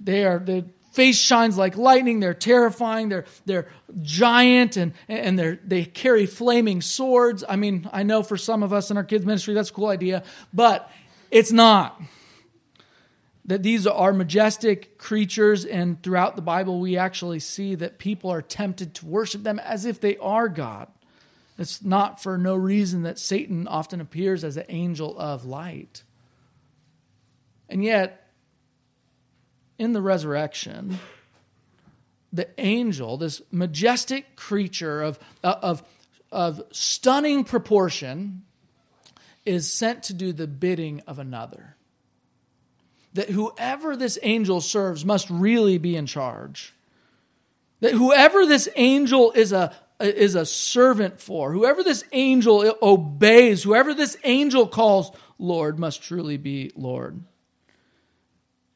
They 0.00 0.24
are, 0.24 0.38
their 0.38 0.64
face 0.90 1.18
shines 1.18 1.56
like 1.56 1.76
lightning. 1.76 2.20
They're 2.20 2.34
terrifying. 2.34 3.08
They're, 3.08 3.24
they're 3.46 3.68
giant 4.02 4.76
and, 4.76 4.92
and 5.08 5.38
they're, 5.38 5.58
they 5.64 5.84
carry 5.84 6.26
flaming 6.26 6.82
swords. 6.82 7.44
I 7.48 7.56
mean, 7.56 7.88
I 7.92 8.02
know 8.02 8.22
for 8.22 8.36
some 8.36 8.62
of 8.62 8.72
us 8.72 8.90
in 8.90 8.96
our 8.96 9.04
kids' 9.04 9.24
ministry, 9.24 9.54
that's 9.54 9.70
a 9.70 9.72
cool 9.72 9.88
idea, 9.88 10.22
but 10.52 10.90
it's 11.30 11.52
not 11.52 12.00
that 13.50 13.62
these 13.64 13.84
are 13.86 14.12
majestic 14.12 14.96
creatures, 14.96 15.64
and 15.64 16.00
throughout 16.04 16.36
the 16.36 16.42
Bible, 16.42 16.78
we 16.78 16.96
actually 16.96 17.40
see 17.40 17.74
that 17.74 17.98
people 17.98 18.30
are 18.30 18.42
tempted 18.42 18.94
to 18.94 19.06
worship 19.06 19.42
them 19.42 19.58
as 19.58 19.84
if 19.84 20.00
they 20.00 20.16
are 20.18 20.48
God. 20.48 20.86
It's 21.58 21.82
not 21.82 22.22
for 22.22 22.38
no 22.38 22.54
reason 22.54 23.02
that 23.02 23.18
Satan 23.18 23.66
often 23.66 24.00
appears 24.00 24.44
as 24.44 24.56
an 24.56 24.66
angel 24.68 25.18
of 25.18 25.44
light. 25.44 26.04
And 27.68 27.82
yet, 27.82 28.19
in 29.80 29.92
the 29.92 30.02
resurrection, 30.02 30.98
the 32.32 32.48
angel, 32.58 33.16
this 33.16 33.42
majestic 33.50 34.36
creature 34.36 35.02
of, 35.02 35.18
of, 35.42 35.82
of 36.30 36.62
stunning 36.70 37.44
proportion, 37.44 38.42
is 39.44 39.72
sent 39.72 40.04
to 40.04 40.14
do 40.14 40.32
the 40.32 40.46
bidding 40.46 41.02
of 41.06 41.18
another 41.18 41.76
that 43.14 43.30
whoever 43.30 43.96
this 43.96 44.18
angel 44.22 44.60
serves 44.60 45.04
must 45.04 45.28
really 45.30 45.78
be 45.78 45.96
in 45.96 46.06
charge. 46.06 46.72
That 47.80 47.92
whoever 47.92 48.46
this 48.46 48.68
angel 48.76 49.32
is 49.32 49.52
a, 49.52 49.74
is 49.98 50.34
a 50.34 50.46
servant 50.46 51.20
for, 51.20 51.52
whoever 51.52 51.82
this 51.82 52.04
angel 52.12 52.72
obeys, 52.80 53.62
whoever 53.62 53.94
this 53.94 54.16
angel 54.24 54.66
calls 54.66 55.10
Lord, 55.38 55.78
must 55.78 56.02
truly 56.02 56.36
be 56.36 56.70
Lord. 56.76 57.22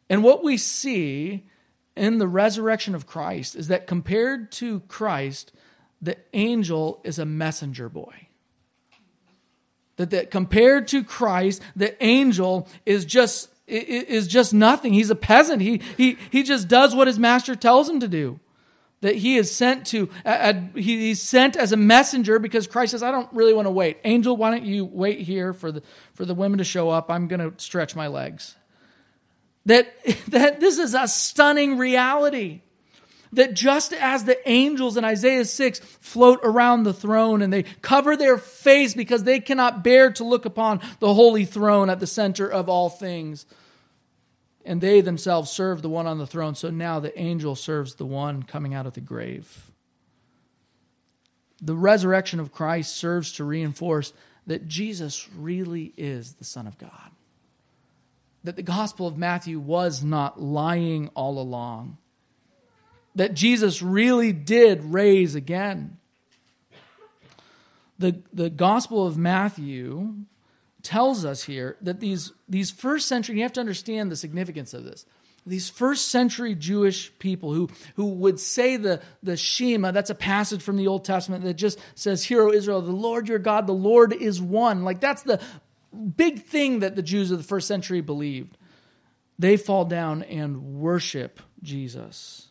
And 0.09 0.23
what 0.23 0.45
we 0.45 0.57
see 0.57 1.45
in 1.97 2.19
the 2.19 2.29
resurrection 2.29 2.95
of 2.95 3.07
Christ 3.07 3.57
is 3.57 3.69
that 3.69 3.87
compared 3.87 4.53
to 4.53 4.81
Christ, 4.81 5.53
the 6.03 6.17
angel 6.33 7.01
is 7.05 7.19
a 7.19 7.25
messenger 7.25 7.89
boy. 7.89 8.15
That, 9.97 10.11
that 10.11 10.31
compared 10.31 10.89
to 10.89 11.05
Christ, 11.05 11.63
the 11.77 12.03
angel 12.05 12.69
is 12.85 13.05
just 13.05 13.49
is 13.67 14.27
just 14.27 14.53
nothing. 14.53 14.93
He's 14.93 15.09
a 15.09 15.15
peasant. 15.15 15.63
He, 15.63 15.81
he, 15.97 16.19
he 16.31 16.43
just 16.43 16.69
does 16.69 16.95
what 16.95 17.07
his 17.07 17.19
master 17.19 17.55
tells 17.55 17.89
him 17.89 18.01
to 18.01 18.09
do. 18.09 18.39
That 19.01 19.17
he 19.17 19.37
is 19.37 19.55
sent 19.55 19.87
to, 19.89 20.11
he's 20.75 21.23
sent 21.23 21.57
as 21.57 21.73
a 21.73 21.77
messenger 21.77 22.39
because 22.39 22.67
Christ 22.67 22.93
says, 22.93 23.03
I 23.03 23.11
don't 23.11 23.31
really 23.33 23.55
want 23.55 23.67
to 23.67 23.71
wait. 23.71 23.99
Angel, 24.05 24.37
why 24.37 24.51
don't 24.51 24.65
you 24.65 24.85
wait 24.85 25.21
here 25.21 25.53
for 25.53 25.73
the, 25.73 25.83
for 26.15 26.25
the 26.25 26.35
women 26.35 26.59
to 26.59 26.65
show 26.65 26.91
up? 26.91 27.11
I'm 27.11 27.29
going 27.29 27.41
to 27.41 27.63
stretch 27.63 27.97
my 27.97 28.07
legs. 28.07 28.55
That, 29.67 29.95
that 30.29 30.61
this 30.61 30.79
is 30.79 30.95
a 30.95 31.09
stunning 31.09 31.79
reality 31.79 32.61
that 33.35 33.55
just 33.55 33.93
as 33.93 34.25
the 34.25 34.49
angels 34.49 34.97
in 34.97 35.05
Isaiah 35.05 35.45
6 35.45 35.79
float 36.01 36.41
around 36.43 36.85
the 36.85 36.95
throne 36.95 37.43
and 37.43 37.53
they 37.53 37.65
cover 37.83 38.17
their 38.17 38.39
face 38.39 38.95
because 38.95 39.25
they 39.25 39.41
cannot 39.41 39.85
bear 39.85 40.11
to 40.13 40.25
look 40.25 40.45
upon 40.45 40.81
the 41.01 41.13
holy 41.13 41.45
throne 41.45 41.91
at 41.91 42.01
the 42.01 42.07
center 42.07 42.49
of 42.49 42.69
all 42.69 42.89
things, 42.89 43.47
and 44.65 44.81
they 44.81 45.01
themselves 45.01 45.51
serve 45.51 45.83
the 45.83 45.89
one 45.89 46.07
on 46.07 46.19
the 46.19 46.27
throne, 46.27 46.55
so 46.55 46.71
now 46.71 47.01
the 47.01 47.19
angel 47.21 47.55
serves 47.55 47.97
the 47.97 48.07
one 48.07 48.43
coming 48.43 48.73
out 48.73 48.87
of 48.87 48.95
the 48.95 49.01
grave. 49.01 49.71
The 51.61 51.77
resurrection 51.77 52.41
of 52.41 52.53
Christ 52.53 52.97
serves 52.97 53.33
to 53.33 53.45
reinforce 53.45 54.13
that 54.47 54.69
Jesus 54.69 55.29
really 55.37 55.93
is 55.97 56.35
the 56.35 56.45
Son 56.45 56.67
of 56.67 56.79
God. 56.79 57.11
That 58.45 58.57
the 58.57 58.63
Gospel 58.63 59.07
of 59.07 59.19
Matthew 59.19 59.59
was 59.59 60.05
not 60.05 60.41
lying 60.41 61.09
all 61.15 61.39
along 61.39 61.97
that 63.15 63.35
Jesus 63.35 63.83
really 63.83 64.33
did 64.33 64.85
raise 64.85 65.35
again. 65.35 65.99
The, 67.99 68.23
the 68.33 68.51
Gospel 68.51 69.07
of 69.07 69.17
Matthew 69.17 70.15
tells 70.83 71.25
us 71.25 71.45
here 71.45 71.77
that 71.81 72.01
these, 72.01 72.33
these 72.49 72.71
first 72.71 73.07
century, 73.07 73.37
you 73.37 73.43
have 73.43 73.53
to 73.53 73.61
understand 73.61 74.11
the 74.11 74.17
significance 74.17 74.75
of 74.75 74.85
this. 74.85 75.07
These 75.47 75.69
first 75.69 76.09
century 76.09 76.55
Jewish 76.55 77.17
people 77.19 77.53
who, 77.53 77.69
who 77.97 78.07
would 78.07 78.41
say 78.41 78.79
the, 78.79 79.03
the 79.23 79.37
Shema, 79.37 79.91
that's 79.91 80.09
a 80.09 80.15
passage 80.15 80.63
from 80.63 80.77
the 80.77 80.87
Old 80.87 81.05
Testament 81.05 81.45
that 81.45 81.55
just 81.55 81.79
says, 81.95 82.25
Hear, 82.25 82.43
O 82.43 82.51
Israel, 82.51 82.81
the 82.81 82.93
Lord 82.93 83.29
your 83.29 83.39
God, 83.39 83.67
the 83.67 83.73
Lord 83.73 84.15
is 84.15 84.41
one. 84.41 84.85
Like 84.85 85.01
that's 85.01 85.23
the 85.23 85.41
big 85.95 86.43
thing 86.43 86.81
that 86.81 86.97
the 86.97 87.03
Jews 87.03 87.31
of 87.31 87.39
the 87.39 87.45
first 87.45 87.69
century 87.69 88.01
believed. 88.01 88.57
They 89.39 89.57
fall 89.57 89.85
down 89.85 90.23
and 90.23 90.81
worship 90.81 91.41
Jesus 91.63 92.49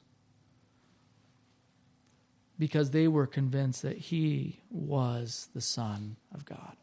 because 2.59 2.91
they 2.91 3.07
were 3.07 3.27
convinced 3.27 3.81
that 3.81 3.97
he 3.97 4.59
was 4.69 5.47
the 5.53 5.61
Son 5.61 6.17
of 6.33 6.45
God. 6.45 6.75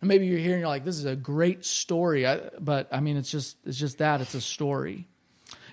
And 0.00 0.08
maybe 0.08 0.26
you're 0.26 0.38
here 0.38 0.52
and 0.52 0.60
you're 0.60 0.68
like, 0.68 0.84
this 0.84 0.98
is 0.98 1.04
a 1.04 1.16
great 1.16 1.64
story, 1.64 2.26
but 2.58 2.88
I 2.92 3.00
mean, 3.00 3.16
it's 3.16 3.30
just, 3.30 3.56
it's 3.64 3.78
just 3.78 3.98
that, 3.98 4.20
it's 4.20 4.34
a 4.34 4.40
story. 4.40 5.06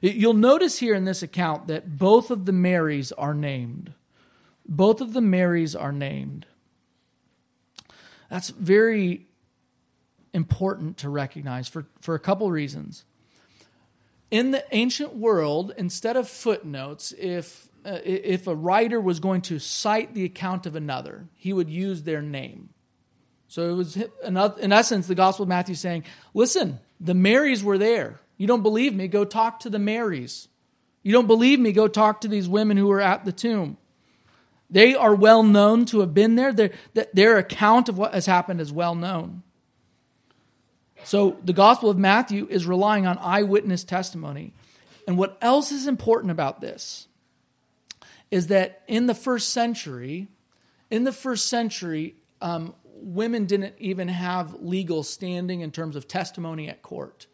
You'll 0.02 0.34
notice 0.34 0.80
here 0.80 0.96
in 0.96 1.06
this 1.06 1.24
account 1.24 1.68
that 1.68 1.98
both 1.98 2.30
of 2.30 2.46
the 2.46 2.52
Marys 2.52 3.12
are 3.14 3.34
named. 3.34 3.94
Both 4.68 5.02
of 5.02 5.14
the 5.14 5.22
Marys 5.22 5.76
are 5.76 5.92
named. 5.92 6.46
That's 8.30 8.50
very 8.50 9.28
important 10.34 10.98
to 10.98 11.10
recognize 11.10 11.68
for, 11.68 11.86
for 12.02 12.16
a 12.16 12.20
couple 12.20 12.50
reasons. 12.52 13.06
In 14.32 14.52
the 14.52 14.66
ancient 14.72 15.16
world, 15.16 15.74
instead 15.78 16.18
of 16.18 16.28
footnotes, 16.28 17.14
if 17.18 17.68
uh, 17.86 18.00
if 18.06 18.48
a 18.48 18.56
writer 18.56 19.00
was 19.00 19.20
going 19.20 19.42
to 19.42 19.60
cite 19.60 20.14
the 20.14 20.24
account 20.24 20.66
of 20.66 20.76
another, 20.76 21.28
he 21.36 21.52
would 21.52 21.70
use 21.70 22.04
their 22.04 22.22
name. 22.22 22.70
So 23.48 23.70
it 23.70 23.74
was, 23.74 23.98
in 23.98 24.72
essence, 24.72 25.08
the 25.08 25.16
Gospel 25.16 25.44
of 25.44 25.50
Matthew 25.50 25.76
saying, 25.76 26.06
Listen, 26.34 26.80
the 27.00 27.14
Marys 27.14 27.64
were 27.64 27.78
there. 27.78 28.20
You 28.38 28.48
don't 28.48 28.64
believe 28.64 28.96
me? 28.96 29.08
Go 29.08 29.26
talk 29.26 29.60
to 29.60 29.70
the 29.70 29.80
Marys. 29.80 30.48
You 31.04 31.12
don't 31.12 31.28
believe 31.28 31.60
me? 31.60 31.72
Go 31.72 31.88
talk 31.88 32.22
to 32.22 32.28
these 32.28 32.48
women 32.48 32.78
who 32.78 32.88
were 32.88 33.02
at 33.02 33.26
the 33.26 33.34
tomb. 33.34 33.78
They 34.70 34.96
are 34.96 35.14
well 35.14 35.44
known 35.44 35.86
to 35.88 36.00
have 36.00 36.14
been 36.14 36.36
there. 36.36 36.54
Their, 36.54 36.72
their 37.14 37.38
account 37.38 37.90
of 37.90 37.98
what 37.98 38.14
has 38.14 38.26
happened 38.26 38.62
is 38.62 38.72
well 38.72 38.96
known. 38.96 39.44
So 41.04 41.38
the 41.44 41.54
Gospel 41.54 41.90
of 41.90 41.98
Matthew 41.98 42.48
is 42.50 42.66
relying 42.66 43.06
on 43.06 43.18
eyewitness 43.20 43.84
testimony. 43.84 44.54
And 45.08 45.18
what 45.18 45.38
else 45.42 45.72
is 45.72 45.88
important 45.88 46.32
about 46.32 46.62
this? 46.62 47.08
is 48.34 48.48
that 48.48 48.82
in 48.88 49.06
the 49.06 49.14
first 49.14 49.50
century, 49.50 50.28
in 50.90 51.04
the 51.04 51.12
first 51.12 51.50
century, 51.50 52.16
um, 52.42 52.74
women 52.96 53.46
didn't 53.46 53.76
even 53.78 54.08
have 54.08 54.56
legal 54.56 55.04
standing 55.04 55.62
in 55.62 55.70
terms 55.70 55.96
of 55.96 56.08
testimony 56.08 56.68
at 56.68 56.82
court. 56.82 57.28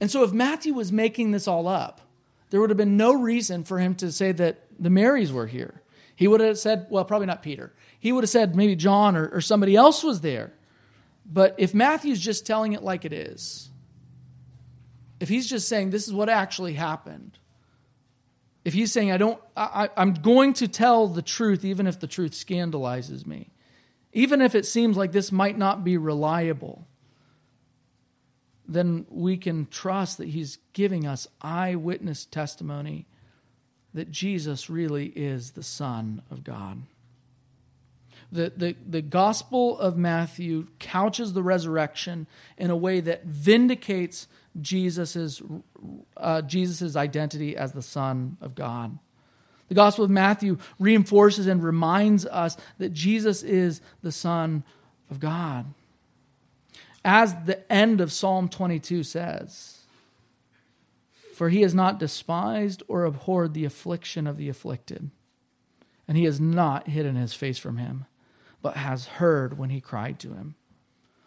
And 0.00 0.10
so 0.10 0.22
if 0.24 0.32
Matthew 0.32 0.72
was 0.72 0.90
making 0.90 1.32
this 1.32 1.46
all 1.46 1.68
up, 1.68 2.00
there 2.48 2.62
would 2.62 2.70
have 2.70 2.78
been 2.78 2.96
no 2.96 3.12
reason 3.12 3.62
for 3.62 3.78
him 3.78 3.94
to 3.96 4.10
say 4.10 4.32
that 4.32 4.62
the 4.78 4.88
Marys 4.88 5.30
were 5.30 5.46
here. 5.46 5.82
He 6.14 6.26
would 6.26 6.40
have 6.40 6.56
said, 6.56 6.86
well, 6.88 7.04
probably 7.04 7.26
not 7.26 7.42
Peter. 7.42 7.74
He 8.00 8.10
would 8.10 8.24
have 8.24 8.30
said 8.30 8.56
maybe 8.56 8.74
John 8.74 9.16
or, 9.16 9.28
or 9.28 9.42
somebody 9.42 9.76
else 9.76 10.02
was 10.02 10.22
there. 10.22 10.54
But 11.30 11.56
if 11.58 11.74
Matthew's 11.74 12.20
just 12.20 12.46
telling 12.46 12.72
it 12.72 12.82
like 12.82 13.04
it 13.04 13.12
is, 13.12 13.70
if 15.18 15.28
he's 15.28 15.48
just 15.48 15.68
saying 15.68 15.90
this 15.90 16.06
is 16.06 16.14
what 16.14 16.28
actually 16.28 16.74
happened, 16.74 17.38
if 18.64 18.74
he's 18.74 18.92
saying, 18.92 19.12
I 19.12 19.16
don't, 19.16 19.40
I, 19.56 19.88
I'm 19.96 20.14
going 20.14 20.52
to 20.54 20.68
tell 20.68 21.08
the 21.08 21.22
truth, 21.22 21.64
even 21.64 21.86
if 21.86 22.00
the 22.00 22.06
truth 22.06 22.32
scandalizes 22.32 23.26
me, 23.26 23.50
even 24.12 24.40
if 24.40 24.54
it 24.54 24.66
seems 24.66 24.96
like 24.96 25.12
this 25.12 25.30
might 25.30 25.56
not 25.56 25.84
be 25.84 25.96
reliable, 25.96 26.86
then 28.66 29.06
we 29.08 29.36
can 29.36 29.66
trust 29.66 30.18
that 30.18 30.28
he's 30.28 30.58
giving 30.72 31.06
us 31.06 31.28
eyewitness 31.40 32.24
testimony 32.24 33.06
that 33.94 34.10
Jesus 34.10 34.68
really 34.68 35.06
is 35.06 35.52
the 35.52 35.62
Son 35.62 36.22
of 36.30 36.44
God. 36.44 36.82
The, 38.32 38.52
the, 38.56 38.76
the 38.86 39.02
Gospel 39.02 39.78
of 39.78 39.96
Matthew 39.96 40.66
couches 40.78 41.32
the 41.32 41.42
resurrection 41.42 42.26
in 42.58 42.70
a 42.70 42.76
way 42.76 43.00
that 43.00 43.24
vindicates 43.24 44.28
Jesus's, 44.60 45.42
uh, 46.16 46.42
Jesus's 46.42 46.96
identity 46.96 47.56
as 47.56 47.72
the 47.72 47.82
Son 47.82 48.36
of 48.40 48.54
God. 48.54 48.98
The 49.68 49.74
Gospel 49.74 50.04
of 50.04 50.10
Matthew 50.10 50.58
reinforces 50.78 51.46
and 51.46 51.62
reminds 51.62 52.26
us 52.26 52.56
that 52.78 52.92
Jesus 52.92 53.42
is 53.42 53.80
the 54.02 54.12
Son 54.12 54.64
of 55.10 55.20
God. 55.20 55.66
as 57.04 57.36
the 57.44 57.72
end 57.72 58.00
of 58.00 58.12
Psalm 58.12 58.48
22 58.48 59.04
says. 59.04 59.78
For 61.34 61.50
he 61.50 61.60
has 61.60 61.74
not 61.74 62.00
despised 62.00 62.82
or 62.88 63.04
abhorred 63.04 63.54
the 63.54 63.64
affliction 63.64 64.26
of 64.26 64.38
the 64.38 64.48
afflicted, 64.48 65.10
and 66.08 66.16
he 66.16 66.24
has 66.24 66.40
not 66.40 66.88
hidden 66.88 67.14
his 67.14 67.32
face 67.32 67.58
from 67.58 67.76
him, 67.76 68.06
but 68.62 68.76
has 68.76 69.06
heard 69.06 69.58
when 69.58 69.70
he 69.70 69.80
cried 69.80 70.18
to 70.20 70.34
him. 70.34 70.54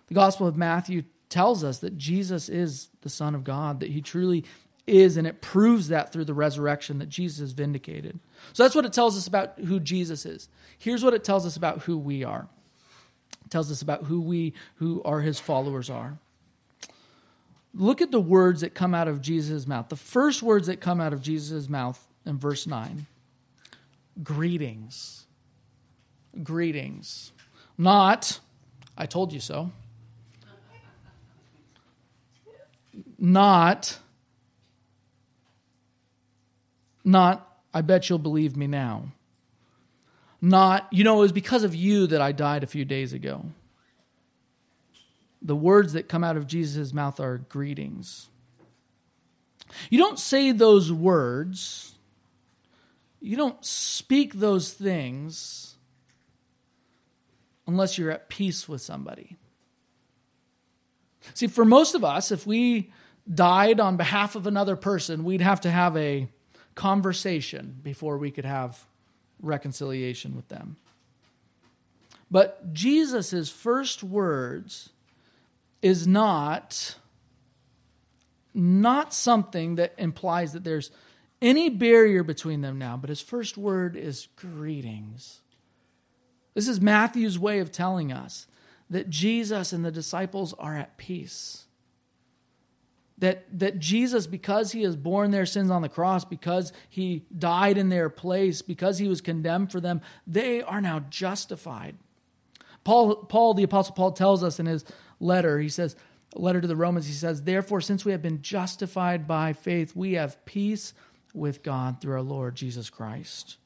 The 0.07 0.13
Gospel 0.13 0.47
of 0.47 0.57
Matthew 0.57 1.03
tells 1.29 1.63
us 1.63 1.79
that 1.79 1.97
Jesus 1.97 2.49
is 2.49 2.89
the 3.01 3.09
Son 3.09 3.35
of 3.35 3.43
God, 3.43 3.79
that 3.79 3.91
he 3.91 4.01
truly 4.01 4.43
is, 4.87 5.17
and 5.17 5.27
it 5.27 5.41
proves 5.41 5.89
that 5.89 6.11
through 6.11 6.25
the 6.25 6.33
resurrection 6.33 6.97
that 6.99 7.09
Jesus 7.09 7.39
is 7.39 7.51
vindicated. 7.51 8.19
So 8.53 8.63
that's 8.63 8.75
what 8.75 8.85
it 8.85 8.93
tells 8.93 9.15
us 9.17 9.27
about 9.27 9.59
who 9.59 9.79
Jesus 9.79 10.25
is. 10.25 10.49
Here's 10.79 11.03
what 11.03 11.13
it 11.13 11.23
tells 11.23 11.45
us 11.45 11.55
about 11.55 11.83
who 11.83 11.97
we 11.97 12.23
are 12.23 12.47
tells 13.49 13.71
us 13.71 13.81
about 13.81 14.03
who 14.05 14.21
we 14.21 14.53
who 14.75 15.01
are 15.03 15.21
his 15.21 15.39
followers 15.39 15.89
are. 15.89 16.17
Look 17.73 18.01
at 18.01 18.11
the 18.11 18.19
words 18.19 18.61
that 18.61 18.73
come 18.73 18.95
out 18.95 19.07
of 19.07 19.21
Jesus' 19.21 19.67
mouth. 19.67 19.89
The 19.89 19.95
first 19.95 20.41
words 20.41 20.67
that 20.67 20.81
come 20.81 20.99
out 20.99 21.13
of 21.13 21.21
Jesus' 21.21 21.69
mouth 21.69 22.03
in 22.25 22.37
verse 22.37 22.65
9. 22.65 23.05
Greetings. 24.23 25.25
Greetings. 26.43 27.31
Not, 27.77 28.39
I 28.97 29.05
told 29.05 29.33
you 29.33 29.39
so. 29.39 29.71
Not, 33.17 33.99
not, 37.03 37.57
I 37.73 37.81
bet 37.81 38.09
you'll 38.09 38.19
believe 38.19 38.55
me 38.55 38.67
now. 38.67 39.11
Not, 40.41 40.87
you 40.91 41.03
know, 41.03 41.17
it 41.17 41.21
was 41.21 41.31
because 41.31 41.63
of 41.63 41.75
you 41.75 42.07
that 42.07 42.21
I 42.21 42.31
died 42.31 42.63
a 42.63 42.67
few 42.67 42.85
days 42.85 43.11
ago. 43.11 43.45
The 45.41 45.55
words 45.55 45.93
that 45.93 46.07
come 46.07 46.23
out 46.23 46.37
of 46.37 46.47
Jesus' 46.47 46.93
mouth 46.93 47.19
are 47.19 47.37
greetings. 47.37 48.29
You 49.89 49.99
don't 49.99 50.19
say 50.19 50.51
those 50.51 50.91
words, 50.91 51.95
you 53.21 53.37
don't 53.37 53.63
speak 53.63 54.35
those 54.35 54.71
things 54.71 55.68
unless 57.69 57.97
you're 57.97 58.11
at 58.11 58.29
peace 58.29 58.67
with 58.67 58.81
somebody. 58.81 59.37
See, 61.35 61.47
for 61.47 61.63
most 61.63 61.93
of 61.95 62.03
us, 62.03 62.31
if 62.31 62.47
we 62.47 62.91
died 63.31 63.79
on 63.79 63.95
behalf 63.95 64.35
of 64.35 64.47
another 64.47 64.75
person, 64.75 65.23
we'd 65.23 65.41
have 65.41 65.61
to 65.61 65.69
have 65.69 65.95
a 65.95 66.27
conversation 66.73 67.79
before 67.83 68.17
we 68.17 68.31
could 68.31 68.45
have 68.45 68.85
reconciliation 69.41 70.35
with 70.35 70.47
them. 70.47 70.77
But 72.31 72.73
Jesus' 72.73 73.49
first 73.49 74.03
words 74.03 74.89
is 75.81 76.07
not 76.07 76.95
not 78.55 79.13
something 79.13 79.75
that 79.75 79.93
implies 79.97 80.53
that 80.53 80.63
there's 80.63 80.89
any 81.39 81.69
barrier 81.69 82.23
between 82.23 82.61
them 82.61 82.79
now, 82.79 82.97
but 82.97 83.09
his 83.09 83.21
first 83.21 83.57
word 83.57 83.95
is 83.95 84.27
greetings. 84.35 85.41
This 86.59 86.67
is 86.67 86.81
Matthew's 86.81 87.39
way 87.39 87.59
of 87.59 87.71
telling 87.71 88.11
us 88.11 88.47
that 88.89 89.09
Jesus 89.09 89.71
and 89.71 89.85
the 89.85 89.91
disciples 89.91 90.53
are 90.59 90.75
at 90.75 90.97
peace 90.97 91.67
that, 93.19 93.45
that 93.59 93.79
Jesus, 93.79 94.27
because 94.27 94.71
he 94.71 94.83
has 94.83 94.95
borne 94.95 95.31
their 95.31 95.45
sins 95.45 95.69
on 95.69 95.81
the 95.81 95.89
cross, 95.89 96.25
because 96.25 96.71
he 96.89 97.25
died 97.37 97.77
in 97.77 97.89
their 97.89 98.09
place, 98.09 98.61
because 98.61 98.97
he 98.97 99.07
was 99.07 99.21
condemned 99.21 99.71
for 99.71 99.81
them, 99.81 100.01
they 100.25 100.61
are 100.61 100.81
now 100.81 101.01
justified. 101.09 101.97
Paul, 102.83 103.15
Paul, 103.15 103.53
the 103.53 103.63
Apostle 103.63 103.95
Paul, 103.95 104.13
tells 104.13 104.43
us 104.43 104.59
in 104.59 104.65
his 104.65 104.85
letter, 105.19 105.59
he 105.59 105.69
says, 105.69 105.95
letter 106.33 106.61
to 106.61 106.67
the 106.67 106.77
Romans, 106.77 107.07
he 107.07 107.13
says, 107.13 107.43
Therefore, 107.43 107.81
since 107.81 108.05
we 108.05 108.13
have 108.13 108.21
been 108.21 108.41
justified 108.41 109.27
by 109.27 109.51
faith, 109.51 109.95
we 109.95 110.13
have 110.13 110.43
peace 110.45 110.93
with 111.33 111.61
God 111.61 111.99
through 111.99 112.13
our 112.13 112.21
Lord 112.21 112.55
Jesus 112.55 112.89
Christ. 112.89 113.57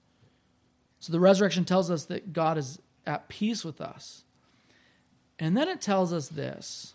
So 1.00 1.12
the 1.12 1.20
resurrection 1.20 1.66
tells 1.66 1.92
us 1.92 2.06
that 2.06 2.34
God 2.34 2.58
is 2.58 2.80
at 3.06 3.30
peace 3.30 3.64
with 3.64 3.82
us. 3.82 4.24
And 5.40 5.58
then 5.58 5.68
it 5.68 5.82
tells 5.82 6.14
us 6.14 6.30
this 6.30 6.94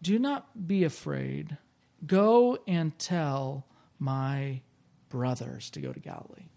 do 0.00 0.18
not 0.18 0.66
be 0.66 0.82
afraid. 0.84 1.56
Go 2.04 2.58
and 2.66 2.98
tell 2.98 3.64
my 4.00 4.60
brothers 5.08 5.70
to 5.70 5.80
go 5.80 5.92
to 5.92 6.00
Galilee. 6.00 6.48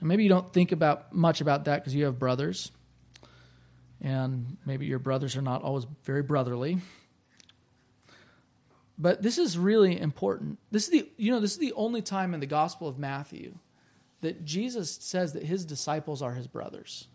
Now, 0.00 0.06
maybe 0.06 0.22
you 0.22 0.30
don't 0.30 0.50
think 0.50 0.72
about 0.72 1.12
much 1.12 1.42
about 1.42 1.66
that 1.66 1.80
because 1.80 1.94
you 1.94 2.06
have 2.06 2.18
brothers, 2.18 2.72
and 4.00 4.56
maybe 4.64 4.86
your 4.86 4.98
brothers 4.98 5.36
are 5.36 5.42
not 5.42 5.62
always 5.62 5.86
very 6.04 6.22
brotherly. 6.22 6.78
But 8.98 9.22
this 9.22 9.36
is 9.36 9.58
really 9.58 10.00
important. 10.00 10.58
This 10.70 10.84
is 10.84 10.90
the 10.90 11.08
you 11.18 11.30
know 11.30 11.40
this 11.40 11.52
is 11.52 11.58
the 11.58 11.74
only 11.74 12.00
time 12.00 12.32
in 12.32 12.40
the 12.40 12.46
Gospel 12.46 12.88
of 12.88 12.98
Matthew 12.98 13.58
that 14.20 14.44
Jesus 14.44 14.98
says 15.00 15.32
that 15.32 15.42
his 15.42 15.64
disciples 15.64 16.22
are 16.22 16.32
his 16.32 16.46
brothers 16.46 17.06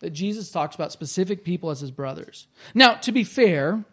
that 0.00 0.10
Jesus 0.10 0.50
talks 0.50 0.74
about 0.74 0.92
specific 0.92 1.44
people 1.44 1.70
as 1.70 1.80
his 1.80 1.90
brothers. 1.90 2.48
Now, 2.74 2.94
to 2.94 3.12
be 3.12 3.22
fair, 3.22 3.84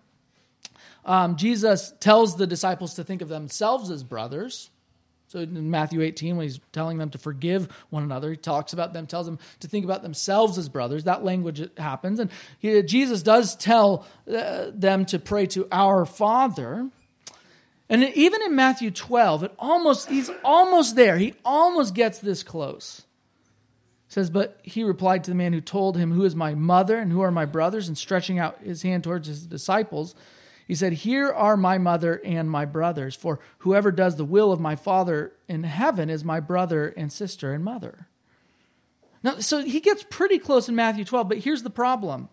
um, 1.06 1.36
Jesus 1.36 1.94
tells 2.00 2.36
the 2.36 2.48
disciples 2.48 2.96
to 2.96 3.04
think 3.04 3.22
of 3.22 3.30
themselves 3.30 3.92
as 3.92 4.04
brothers. 4.04 4.70
So 5.28 5.40
in 5.40 5.70
Matthew 5.70 6.02
18, 6.02 6.38
when 6.38 6.46
he's 6.46 6.60
telling 6.72 6.98
them 6.98 7.10
to 7.10 7.18
forgive 7.18 7.68
one 7.90 8.04
another, 8.04 8.32
he 8.32 8.38
talks 8.38 8.72
about 8.72 8.94
them, 8.94 9.08
tells 9.08 9.26
them 9.26 9.40
to 9.60 9.68
think 9.68 9.84
about 9.84 10.02
themselves 10.02 10.58
as 10.58 10.70
brothers. 10.70 11.04
That 11.04 11.26
language 11.26 11.70
happens. 11.78 12.20
And 12.20 12.32
he, 12.60 12.82
Jesus 12.84 13.24
does 13.24 13.56
tell 13.58 14.08
uh, 14.34 14.68
them 14.74 15.06
to 15.08 15.20
pray 15.20 15.46
to 15.48 15.68
our 15.72 16.06
Father. 16.06 16.90
And 17.90 18.04
even 18.04 18.42
in 18.42 18.56
Matthew 18.56 18.92
12, 18.92 19.44
it 19.44 19.52
almost 19.58 20.10
he's 20.10 20.30
almost 20.44 20.96
there. 20.96 21.18
He 21.18 21.34
almost 21.46 21.94
gets 21.94 22.20
this 22.20 22.44
close 22.44 23.04
says, 24.08 24.30
But 24.30 24.60
he 24.64 24.84
replied 24.84 25.24
to 25.24 25.32
the 25.32 25.36
man 25.36 25.54
who 25.54 25.62
told 25.62 25.98
him, 25.98 26.12
Who 26.12 26.24
is 26.24 26.36
my 26.36 26.56
mother 26.56 26.98
and 26.98 27.12
who 27.12 27.22
are 27.22 27.32
my 27.32 27.46
brothers? 27.46 27.88
And 27.88 27.98
stretching 27.98 28.40
out 28.40 28.60
his 28.64 28.82
hand 28.82 29.04
towards 29.04 29.28
his 29.28 29.46
disciples, 29.46 30.16
he 30.68 30.76
said, 30.76 30.94
Here 30.94 31.30
are 31.32 31.58
my 31.58 31.78
mother 31.78 32.22
and 32.24 32.50
my 32.50 32.66
brothers, 32.66 33.16
for 33.16 33.40
whoever 33.60 33.92
does 33.92 34.16
the 34.16 34.26
will 34.26 34.52
of 34.52 34.60
my 34.60 34.76
Father 34.76 35.34
in 35.48 35.64
heaven 35.64 36.10
is 36.10 36.24
my 36.24 36.40
brother 36.40 36.88
and 36.96 37.12
sister 37.12 37.54
and 37.54 37.64
mother. 37.64 38.08
Now, 39.24 39.40
so 39.40 39.64
he 39.64 39.80
gets 39.80 40.06
pretty 40.10 40.40
close 40.40 40.70
in 40.70 40.76
Matthew 40.76 41.04
12, 41.04 41.28
but 41.28 41.38
here's 41.40 41.64
the 41.64 41.70
problem. 41.70 42.30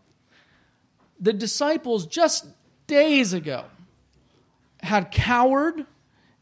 The 1.18 1.32
disciples 1.32 2.06
just 2.06 2.46
days 2.86 3.32
ago 3.32 3.64
had 4.84 5.10
cowered 5.10 5.86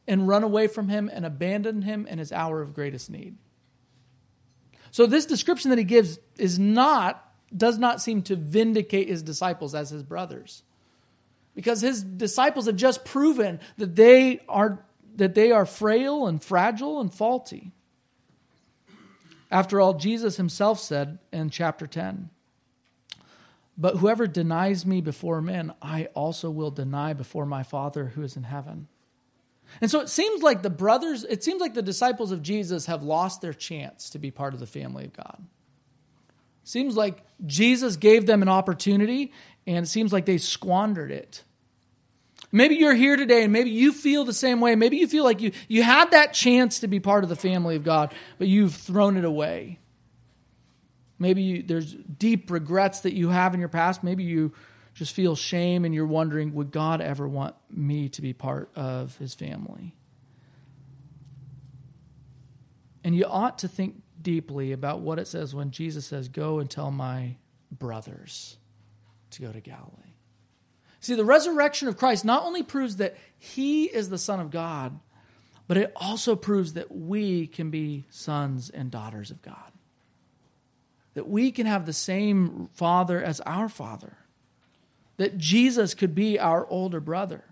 and 0.06 0.28
run 0.28 0.42
away 0.42 0.66
from 0.66 0.88
him 0.88 1.10
and 1.12 1.24
abandoned 1.24 1.84
him 1.84 2.06
in 2.06 2.18
his 2.18 2.32
hour 2.32 2.60
of 2.60 2.74
greatest 2.74 3.10
need. 3.10 3.36
So 4.90 5.06
this 5.06 5.26
description 5.26 5.70
that 5.70 5.78
he 5.78 5.84
gives 5.84 6.18
is 6.36 6.58
not 6.58 7.28
does 7.54 7.78
not 7.78 8.00
seem 8.00 8.22
to 8.22 8.36
vindicate 8.36 9.08
his 9.08 9.22
disciples 9.22 9.74
as 9.74 9.90
his 9.90 10.02
brothers. 10.02 10.62
Because 11.54 11.80
his 11.82 12.02
disciples 12.02 12.66
have 12.66 12.76
just 12.76 13.04
proven 13.04 13.60
that 13.76 13.94
they 13.94 14.40
are 14.48 14.84
that 15.16 15.34
they 15.34 15.52
are 15.52 15.66
frail 15.66 16.26
and 16.26 16.42
fragile 16.42 17.00
and 17.00 17.12
faulty. 17.12 17.72
After 19.50 19.80
all, 19.80 19.94
Jesus 19.94 20.38
himself 20.38 20.80
said 20.80 21.18
in 21.30 21.50
chapter 21.50 21.86
10, 21.86 22.30
But 23.76 23.96
whoever 23.96 24.26
denies 24.26 24.84
me 24.84 25.00
before 25.00 25.40
men, 25.40 25.72
I 25.80 26.06
also 26.14 26.50
will 26.50 26.70
deny 26.70 27.14
before 27.14 27.46
my 27.46 27.62
Father 27.62 28.06
who 28.06 28.22
is 28.22 28.36
in 28.36 28.42
heaven. 28.42 28.88
And 29.80 29.90
so 29.90 30.00
it 30.00 30.08
seems 30.08 30.42
like 30.42 30.62
the 30.62 30.70
brothers, 30.70 31.24
it 31.24 31.42
seems 31.42 31.60
like 31.60 31.74
the 31.74 31.82
disciples 31.82 32.32
of 32.32 32.42
Jesus 32.42 32.86
have 32.86 33.02
lost 33.02 33.40
their 33.40 33.54
chance 33.54 34.10
to 34.10 34.18
be 34.18 34.30
part 34.30 34.52
of 34.52 34.60
the 34.60 34.66
family 34.66 35.04
of 35.04 35.14
God. 35.14 35.42
Seems 36.64 36.96
like 36.96 37.24
Jesus 37.46 37.96
gave 37.96 38.26
them 38.26 38.42
an 38.42 38.48
opportunity 38.48 39.32
and 39.66 39.86
it 39.86 39.88
seems 39.88 40.12
like 40.12 40.26
they 40.26 40.38
squandered 40.38 41.10
it. 41.10 41.42
Maybe 42.54 42.74
you're 42.74 42.94
here 42.94 43.16
today 43.16 43.44
and 43.44 43.52
maybe 43.52 43.70
you 43.70 43.92
feel 43.92 44.24
the 44.24 44.34
same 44.34 44.60
way. 44.60 44.76
Maybe 44.76 44.98
you 44.98 45.08
feel 45.08 45.24
like 45.24 45.40
you, 45.40 45.52
you 45.68 45.82
had 45.82 46.10
that 46.10 46.34
chance 46.34 46.80
to 46.80 46.88
be 46.88 47.00
part 47.00 47.24
of 47.24 47.30
the 47.30 47.36
family 47.36 47.76
of 47.76 47.84
God, 47.84 48.12
but 48.38 48.46
you've 48.48 48.74
thrown 48.74 49.16
it 49.16 49.24
away. 49.24 49.78
Maybe 51.22 51.42
you, 51.42 51.62
there's 51.62 51.94
deep 51.94 52.50
regrets 52.50 53.00
that 53.00 53.14
you 53.14 53.28
have 53.28 53.54
in 53.54 53.60
your 53.60 53.68
past. 53.68 54.02
Maybe 54.02 54.24
you 54.24 54.52
just 54.92 55.14
feel 55.14 55.36
shame 55.36 55.84
and 55.84 55.94
you're 55.94 56.04
wondering, 56.04 56.52
would 56.54 56.72
God 56.72 57.00
ever 57.00 57.28
want 57.28 57.54
me 57.70 58.08
to 58.10 58.20
be 58.20 58.32
part 58.32 58.70
of 58.74 59.16
his 59.18 59.32
family? 59.32 59.94
And 63.04 63.14
you 63.14 63.24
ought 63.24 63.60
to 63.60 63.68
think 63.68 64.02
deeply 64.20 64.72
about 64.72 65.00
what 65.00 65.20
it 65.20 65.28
says 65.28 65.54
when 65.54 65.70
Jesus 65.70 66.06
says, 66.06 66.28
Go 66.28 66.58
and 66.58 66.68
tell 66.68 66.90
my 66.90 67.36
brothers 67.70 68.56
to 69.30 69.42
go 69.42 69.52
to 69.52 69.60
Galilee. 69.60 70.16
See, 70.98 71.14
the 71.14 71.24
resurrection 71.24 71.86
of 71.86 71.96
Christ 71.96 72.24
not 72.24 72.44
only 72.44 72.64
proves 72.64 72.96
that 72.96 73.16
he 73.38 73.84
is 73.84 74.08
the 74.08 74.18
Son 74.18 74.40
of 74.40 74.50
God, 74.50 74.98
but 75.68 75.76
it 75.76 75.92
also 75.94 76.34
proves 76.34 76.72
that 76.72 76.94
we 76.94 77.46
can 77.46 77.70
be 77.70 78.06
sons 78.10 78.70
and 78.70 78.90
daughters 78.90 79.30
of 79.30 79.40
God. 79.40 79.72
That 81.14 81.28
we 81.28 81.52
can 81.52 81.66
have 81.66 81.86
the 81.86 81.92
same 81.92 82.68
Father 82.72 83.22
as 83.22 83.40
our 83.40 83.68
Father. 83.68 84.16
that 85.16 85.38
Jesus 85.38 85.94
could 85.94 86.14
be 86.14 86.38
our 86.38 86.66
older 86.68 86.98
brother. 87.00 87.44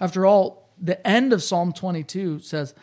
After 0.00 0.26
all, 0.26 0.70
the 0.80 1.04
end 1.06 1.32
of 1.32 1.42
Psalm 1.42 1.72
22 1.72 2.38
says, 2.40 2.74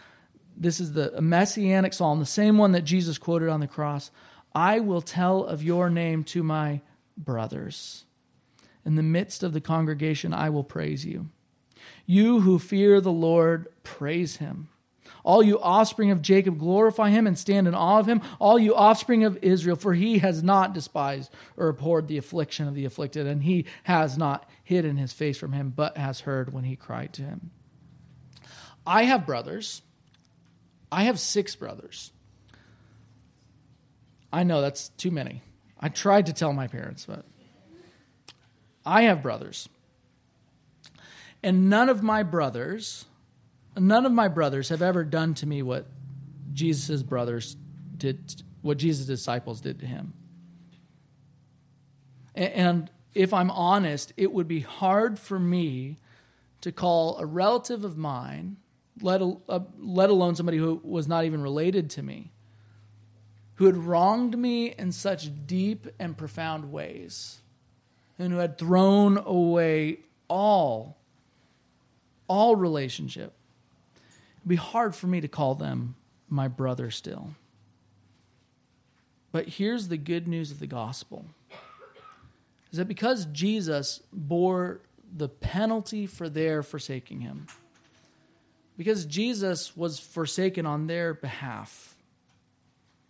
this 0.57 0.79
is 0.79 0.93
the 0.93 1.21
messianic 1.21 1.93
psalm, 1.93 2.19
the 2.19 2.25
same 2.25 2.57
one 2.57 2.73
that 2.73 2.83
Jesus 2.83 3.17
quoted 3.17 3.49
on 3.49 3.59
the 3.59 3.67
cross. 3.67 4.11
I 4.53 4.79
will 4.79 5.01
tell 5.01 5.45
of 5.45 5.63
your 5.63 5.89
name 5.89 6.23
to 6.25 6.43
my 6.43 6.81
brothers. 7.17 8.05
In 8.85 8.95
the 8.95 9.03
midst 9.03 9.43
of 9.43 9.53
the 9.53 9.61
congregation, 9.61 10.33
I 10.33 10.49
will 10.49 10.63
praise 10.63 11.05
you. 11.05 11.29
You 12.05 12.41
who 12.41 12.59
fear 12.59 13.01
the 13.01 13.11
Lord, 13.11 13.67
praise 13.83 14.37
him. 14.37 14.69
All 15.25 15.41
you 15.41 15.59
offspring 15.59 16.11
of 16.11 16.21
Jacob, 16.21 16.59
glorify 16.59 17.09
him 17.09 17.25
and 17.25 17.37
stand 17.37 17.67
in 17.67 17.73
awe 17.73 17.99
of 17.99 18.05
him. 18.05 18.21
All 18.39 18.59
you 18.59 18.75
offspring 18.75 19.23
of 19.23 19.39
Israel, 19.41 19.75
for 19.75 19.95
he 19.95 20.19
has 20.19 20.43
not 20.43 20.73
despised 20.73 21.33
or 21.57 21.67
abhorred 21.67 22.07
the 22.07 22.19
affliction 22.19 22.67
of 22.67 22.75
the 22.75 22.85
afflicted, 22.85 23.25
and 23.25 23.41
he 23.41 23.65
has 23.83 24.19
not 24.19 24.47
hidden 24.63 24.97
his 24.97 25.11
face 25.11 25.37
from 25.37 25.51
him, 25.51 25.73
but 25.75 25.97
has 25.97 26.21
heard 26.21 26.53
when 26.53 26.63
he 26.63 26.75
cried 26.75 27.11
to 27.13 27.23
him. 27.23 27.49
I 28.85 29.03
have 29.03 29.25
brothers. 29.25 29.81
I 30.91 31.05
have 31.05 31.19
six 31.19 31.55
brothers. 31.55 32.11
I 34.31 34.43
know 34.43 34.61
that's 34.61 34.89
too 34.89 35.09
many. 35.09 35.41
I 35.79 35.89
tried 35.89 36.27
to 36.27 36.33
tell 36.33 36.53
my 36.53 36.67
parents, 36.67 37.05
but 37.05 37.25
I 38.85 39.03
have 39.03 39.23
brothers. 39.23 39.67
And 41.41 41.67
none 41.69 41.89
of 41.89 42.03
my 42.03 42.21
brothers, 42.21 43.05
none 43.77 44.05
of 44.05 44.11
my 44.11 44.27
brothers 44.27 44.69
have 44.69 44.81
ever 44.81 45.03
done 45.03 45.33
to 45.35 45.45
me 45.45 45.61
what 45.61 45.87
Jesus' 46.53 47.03
brothers 47.03 47.57
did, 47.97 48.43
what 48.61 48.77
Jesus' 48.77 49.05
disciples 49.05 49.61
did 49.61 49.79
to 49.79 49.85
him. 49.85 50.13
And 52.35 52.89
if 53.13 53.33
I'm 53.33 53.49
honest, 53.51 54.13
it 54.17 54.31
would 54.31 54.47
be 54.47 54.59
hard 54.59 55.17
for 55.17 55.39
me 55.39 55.97
to 56.61 56.71
call 56.71 57.17
a 57.17 57.25
relative 57.25 57.85
of 57.85 57.97
mine, 57.97 58.57
let, 59.01 59.21
uh, 59.21 59.59
let 59.77 60.09
alone 60.09 60.35
somebody 60.35 60.57
who 60.57 60.81
was 60.83 61.07
not 61.07 61.25
even 61.25 61.41
related 61.41 61.89
to 61.91 62.03
me, 62.03 62.31
who 63.55 63.65
had 63.65 63.77
wronged 63.77 64.37
me 64.37 64.73
in 64.73 64.91
such 64.91 65.29
deep 65.45 65.87
and 65.99 66.17
profound 66.17 66.71
ways, 66.71 67.39
and 68.19 68.33
who 68.33 68.39
had 68.39 68.57
thrown 68.57 69.17
away 69.17 69.99
all, 70.27 70.97
all 72.27 72.55
relationship. 72.55 73.33
It'd 74.45 74.49
be 74.49 74.55
hard 74.57 74.93
for 74.93 75.07
me 75.07 75.21
to 75.21 75.27
call 75.27 75.55
them 75.55 75.95
my 76.29 76.47
brother 76.47 76.91
still. 76.91 77.31
But 79.31 79.49
here's 79.49 79.87
the 79.87 79.97
good 79.97 80.27
news 80.27 80.51
of 80.51 80.59
the 80.59 80.67
gospel 80.67 81.25
is 82.71 82.77
that 82.77 82.87
because 82.87 83.25
Jesus 83.25 84.03
bore 84.13 84.81
the 85.11 85.29
penalty 85.29 86.05
for 86.05 86.29
their 86.29 86.61
forsaking 86.61 87.21
him, 87.21 87.47
because 88.77 89.05
Jesus 89.05 89.75
was 89.75 89.97
forsaken 89.97 90.67
on 90.67 90.85
their 90.85 91.15
behalf, 91.15 91.95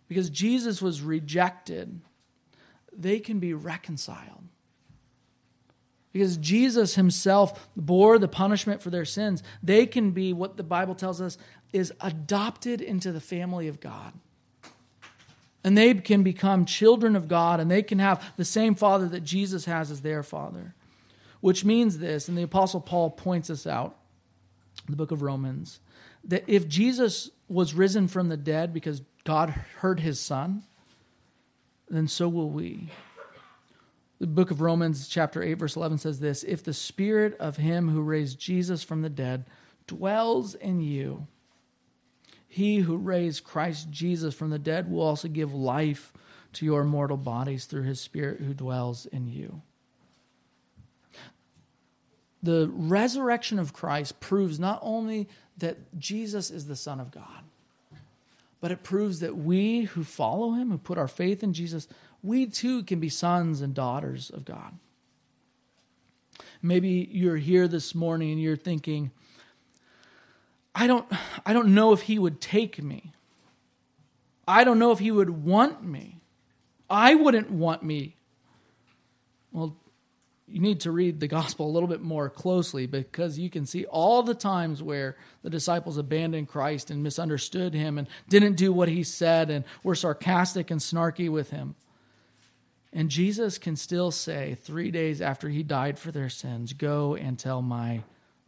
because 0.08 0.30
Jesus 0.30 0.80
was 0.80 1.02
rejected, 1.02 2.00
they 2.96 3.18
can 3.18 3.40
be 3.40 3.52
reconciled. 3.52 4.44
Because 6.16 6.38
Jesus 6.38 6.94
himself 6.94 7.68
bore 7.76 8.18
the 8.18 8.26
punishment 8.26 8.80
for 8.80 8.88
their 8.88 9.04
sins, 9.04 9.42
they 9.62 9.84
can 9.84 10.12
be 10.12 10.32
what 10.32 10.56
the 10.56 10.62
Bible 10.62 10.94
tells 10.94 11.20
us 11.20 11.36
is 11.74 11.92
adopted 12.00 12.80
into 12.80 13.12
the 13.12 13.20
family 13.20 13.68
of 13.68 13.80
God 13.80 14.14
and 15.62 15.76
they 15.76 15.92
can 15.92 16.22
become 16.22 16.64
children 16.64 17.16
of 17.16 17.28
God 17.28 17.60
and 17.60 17.70
they 17.70 17.82
can 17.82 17.98
have 17.98 18.24
the 18.38 18.46
same 18.46 18.74
father 18.74 19.08
that 19.08 19.24
Jesus 19.24 19.66
has 19.66 19.90
as 19.90 20.00
their 20.00 20.22
father. 20.22 20.74
Which 21.40 21.66
means 21.66 21.98
this, 21.98 22.28
and 22.28 22.38
the 22.38 22.44
Apostle 22.44 22.80
Paul 22.80 23.10
points 23.10 23.50
us 23.50 23.66
out 23.66 23.94
in 24.88 24.92
the 24.92 24.96
book 24.96 25.10
of 25.10 25.20
Romans, 25.20 25.80
that 26.24 26.44
if 26.46 26.66
Jesus 26.66 27.28
was 27.46 27.74
risen 27.74 28.08
from 28.08 28.30
the 28.30 28.38
dead 28.38 28.72
because 28.72 29.02
God 29.24 29.50
heard 29.50 30.00
his 30.00 30.18
son, 30.18 30.62
then 31.90 32.08
so 32.08 32.26
will 32.26 32.48
we. 32.48 32.88
The 34.18 34.26
book 34.26 34.50
of 34.50 34.60
Romans, 34.60 35.08
chapter 35.08 35.42
8, 35.42 35.54
verse 35.54 35.76
11 35.76 35.98
says 35.98 36.20
this 36.20 36.42
If 36.42 36.64
the 36.64 36.72
spirit 36.72 37.36
of 37.38 37.56
him 37.56 37.88
who 37.88 38.00
raised 38.00 38.38
Jesus 38.38 38.82
from 38.82 39.02
the 39.02 39.10
dead 39.10 39.44
dwells 39.86 40.54
in 40.54 40.80
you, 40.80 41.26
he 42.48 42.78
who 42.78 42.96
raised 42.96 43.44
Christ 43.44 43.90
Jesus 43.90 44.34
from 44.34 44.48
the 44.48 44.58
dead 44.58 44.90
will 44.90 45.02
also 45.02 45.28
give 45.28 45.52
life 45.52 46.12
to 46.54 46.64
your 46.64 46.84
mortal 46.84 47.18
bodies 47.18 47.66
through 47.66 47.82
his 47.82 48.00
Spirit 48.00 48.40
who 48.40 48.54
dwells 48.54 49.04
in 49.04 49.26
you. 49.26 49.60
The 52.42 52.70
resurrection 52.72 53.58
of 53.58 53.74
Christ 53.74 54.20
proves 54.20 54.58
not 54.58 54.78
only 54.80 55.28
that 55.58 55.98
Jesus 55.98 56.50
is 56.50 56.66
the 56.66 56.76
Son 56.76 56.98
of 56.98 57.10
God, 57.10 57.44
but 58.60 58.70
it 58.70 58.82
proves 58.82 59.20
that 59.20 59.36
we 59.36 59.82
who 59.82 60.02
follow 60.02 60.52
him, 60.52 60.70
who 60.70 60.78
put 60.78 60.96
our 60.96 61.08
faith 61.08 61.42
in 61.42 61.52
Jesus, 61.52 61.88
we 62.22 62.46
too 62.46 62.82
can 62.82 63.00
be 63.00 63.08
sons 63.08 63.60
and 63.60 63.74
daughters 63.74 64.30
of 64.30 64.44
God. 64.44 64.78
Maybe 66.62 67.08
you're 67.10 67.36
here 67.36 67.68
this 67.68 67.94
morning 67.94 68.32
and 68.32 68.40
you're 68.40 68.56
thinking, 68.56 69.10
I 70.74 70.86
don't, 70.86 71.06
I 71.44 71.52
don't 71.52 71.74
know 71.74 71.92
if 71.92 72.02
he 72.02 72.18
would 72.18 72.40
take 72.40 72.82
me. 72.82 73.12
I 74.48 74.64
don't 74.64 74.78
know 74.78 74.92
if 74.92 74.98
he 74.98 75.10
would 75.10 75.30
want 75.30 75.82
me. 75.82 76.20
I 76.88 77.14
wouldn't 77.14 77.50
want 77.50 77.82
me. 77.82 78.16
Well, 79.52 79.76
you 80.46 80.60
need 80.60 80.80
to 80.80 80.92
read 80.92 81.18
the 81.18 81.26
gospel 81.26 81.68
a 81.68 81.72
little 81.72 81.88
bit 81.88 82.02
more 82.02 82.30
closely 82.30 82.86
because 82.86 83.38
you 83.38 83.50
can 83.50 83.66
see 83.66 83.84
all 83.86 84.22
the 84.22 84.34
times 84.34 84.82
where 84.82 85.16
the 85.42 85.50
disciples 85.50 85.98
abandoned 85.98 86.48
Christ 86.48 86.90
and 86.90 87.02
misunderstood 87.02 87.74
him 87.74 87.98
and 87.98 88.06
didn't 88.28 88.54
do 88.54 88.72
what 88.72 88.88
he 88.88 89.02
said 89.02 89.50
and 89.50 89.64
were 89.82 89.96
sarcastic 89.96 90.70
and 90.70 90.80
snarky 90.80 91.28
with 91.28 91.50
him. 91.50 91.74
And 92.96 93.10
Jesus 93.10 93.58
can 93.58 93.76
still 93.76 94.10
say, 94.10 94.56
three 94.62 94.90
days 94.90 95.20
after 95.20 95.50
he 95.50 95.62
died 95.62 95.98
for 95.98 96.10
their 96.10 96.30
sins, 96.30 96.72
Go 96.72 97.14
and 97.14 97.38
tell 97.38 97.60
my 97.60 98.00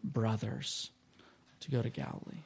brothers 0.03 0.91
to 1.61 1.71
go 1.71 1.83
to 1.83 1.91
Galilee. 1.91 2.45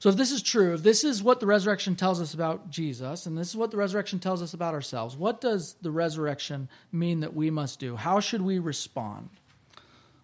So, 0.00 0.10
if 0.10 0.16
this 0.16 0.30
is 0.30 0.42
true, 0.42 0.74
if 0.74 0.82
this 0.82 1.02
is 1.02 1.22
what 1.22 1.40
the 1.40 1.46
resurrection 1.46 1.96
tells 1.96 2.20
us 2.20 2.34
about 2.34 2.68
Jesus, 2.68 3.24
and 3.24 3.38
this 3.38 3.48
is 3.48 3.56
what 3.56 3.70
the 3.70 3.78
resurrection 3.78 4.18
tells 4.18 4.42
us 4.42 4.52
about 4.52 4.74
ourselves, 4.74 5.16
what 5.16 5.40
does 5.40 5.76
the 5.80 5.90
resurrection 5.90 6.68
mean 6.92 7.20
that 7.20 7.32
we 7.32 7.50
must 7.50 7.80
do? 7.80 7.96
How 7.96 8.20
should 8.20 8.42
we 8.42 8.58
respond? 8.58 9.30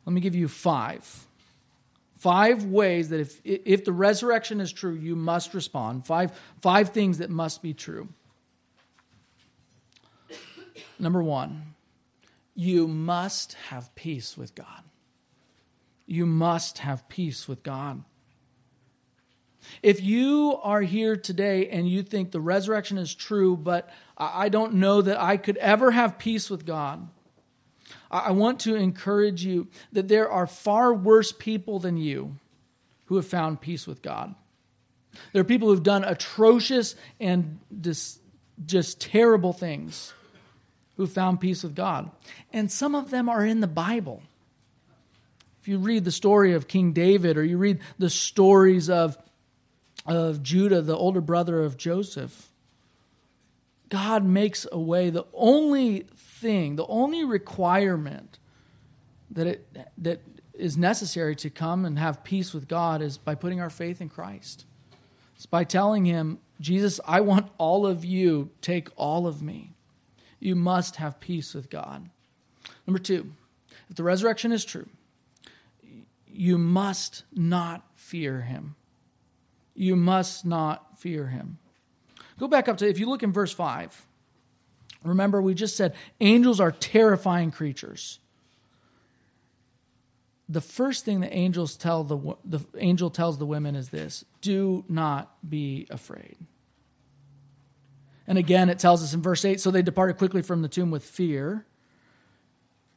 Let 0.05 0.13
me 0.13 0.21
give 0.21 0.35
you 0.35 0.49
five. 0.49 1.27
Five 2.19 2.65
ways 2.65 3.09
that 3.09 3.21
if, 3.21 3.41
if 3.43 3.87
the 3.87 3.93
resurrection 3.93 4.61
is 4.61 4.71
true, 4.71 4.95
you 4.95 5.17
must 5.17 5.55
respond. 5.55 6.07
Five, 6.07 6.39
five 6.61 6.91
things 6.91 7.19
that 7.19 7.31
must 7.31 7.63
be 7.63 7.73
true. 7.73 8.09
Number 10.99 11.23
one, 11.23 11.75
you 12.55 12.87
must 12.87 13.55
have 13.55 13.95
peace 13.95 14.37
with 14.37 14.55
God 14.55 14.85
you 16.07 16.27
must 16.27 16.79
have 16.79 17.09
peace 17.09 17.49
with 17.49 17.63
God. 17.63 18.03
If 19.83 20.03
you 20.03 20.59
are 20.63 20.83
here 20.83 21.17
today 21.17 21.69
and 21.69 21.89
you 21.89 22.03
think 22.03 22.31
the 22.31 22.41
resurrection 22.41 22.99
is 22.99 23.15
true, 23.15 23.57
but 23.57 23.89
I 24.17 24.51
don't 24.51 24.75
know 24.75 25.01
that 25.01 25.21
I 25.21 25.39
could 25.39 25.57
ever 25.57 25.91
have 25.91 26.19
peace 26.19 26.51
with 26.51 26.67
God, 26.67 27.09
I 28.11 28.33
want 28.33 28.61
to 28.61 28.75
encourage 28.75 29.45
you 29.45 29.69
that 29.93 30.09
there 30.09 30.29
are 30.31 30.47
far 30.47 30.93
worse 30.93 31.33
people 31.33 31.79
than 31.79 31.97
you 31.97 32.37
who 33.07 33.17
have 33.17 33.27
found 33.27 33.61
peace 33.61 33.87
with 33.87 34.03
God. 34.03 34.35
There 35.33 35.41
are 35.41 35.45
people 35.45 35.69
who've 35.69 35.83
done 35.83 36.05
atrocious 36.05 36.97
and 37.19 37.61
just, 37.81 38.21
just 38.67 39.01
terrible 39.01 39.53
things 39.53 40.13
who 40.97 41.07
found 41.07 41.41
peace 41.41 41.63
with 41.63 41.75
God. 41.75 42.11
And 42.53 42.71
some 42.71 42.95
of 42.95 43.11
them 43.11 43.29
are 43.29 43.45
in 43.45 43.61
the 43.61 43.67
Bible. 43.67 44.23
If 45.61 45.69
you 45.69 45.79
read 45.79 46.05
the 46.05 46.13
story 46.13 46.53
of 46.53 46.69
King 46.69 46.93
David 46.93 47.37
or 47.37 47.45
you 47.45 47.57
read 47.57 47.81
the 47.99 48.11
stories 48.11 48.91
of, 48.91 49.17
of 50.07 50.43
Judah, 50.43 50.83
the 50.83 50.97
older 50.97 51.21
brother 51.21 51.63
of 51.63 51.77
Joseph, 51.77 52.51
God 53.89 54.25
makes 54.25 54.67
a 54.71 54.79
way. 54.79 55.11
The 55.11 55.27
only 55.33 56.07
thing, 56.17 56.77
the 56.77 56.87
only 56.87 57.25
requirement 57.25 58.39
that, 59.31 59.47
it, 59.47 59.77
that 59.99 60.21
is 60.53 60.77
necessary 60.77 61.35
to 61.37 61.51
come 61.51 61.85
and 61.85 61.99
have 61.99 62.25
peace 62.25 62.53
with 62.53 62.69
God 62.69 63.03
is 63.03 63.19
by 63.19 63.35
putting 63.35 63.61
our 63.61 63.71
faith 63.71 64.01
in 64.01 64.09
Christ. 64.09 64.65
It's 65.37 65.47
by 65.47 65.65
telling 65.65 66.05
Him, 66.05 66.39
Jesus, 66.61 67.01
I 67.05 67.21
want 67.21 67.51
all 67.59 67.87
of 67.87 68.05
you, 68.05 68.51
take 68.61 68.89
all 68.97 69.27
of 69.27 69.43
me. 69.43 69.74
You 70.45 70.55
must 70.55 70.97
have 70.97 71.19
peace 71.21 71.55
with 71.55 71.71
God. 71.71 72.09
Number 72.87 72.99
two, 72.99 73.33
if 73.89 73.97
the 73.97 74.03
resurrection 74.03 74.53
is 74.53 74.65
true, 74.65 74.89
you 76.29 76.59
must 76.59 77.25
not 77.33 77.83
fear 77.95 78.43
him. 78.43 78.77
You 79.75 79.97
must 79.97 80.45
not 80.45 81.01
fear 81.01 81.29
him. 81.29 81.59
Go 82.39 82.47
back 82.47 82.69
up 82.69 82.77
to, 82.79 82.89
if 82.89 82.99
you 82.99 83.09
look 83.09 83.23
in 83.23 83.33
verse 83.33 83.53
5, 83.53 84.07
Remember, 85.05 85.41
we 85.41 85.55
just 85.55 85.77
said 85.77 85.95
angels 86.21 86.61
are 86.61 86.73
terrifying 86.73 87.51
creatures. 87.51 88.19
The 90.49 90.63
first 90.63 91.05
thing 91.05 91.21
the 91.21 91.33
angels 91.33 91.77
tell 91.77 92.05
the 92.05 92.37
the 92.45 92.61
angel 92.79 93.11
tells 93.11 93.39
the 93.39 93.47
women 93.47 93.77
is 93.77 93.91
this: 93.91 94.25
"Do 94.41 94.85
not 94.89 95.37
be 95.49 95.87
afraid." 95.91 96.37
And 98.27 98.39
again, 98.39 98.71
it 98.71 98.79
tells 98.79 99.03
us 99.03 99.13
in 99.13 99.23
verse 99.23 99.45
8 99.45 99.61
so 99.61 99.71
they 99.71 99.83
departed 99.83 100.17
quickly 100.17 100.43
from 100.43 100.63
the 100.63 100.69
tomb 100.69 100.91
with 100.91 101.05
fear. 101.05 101.67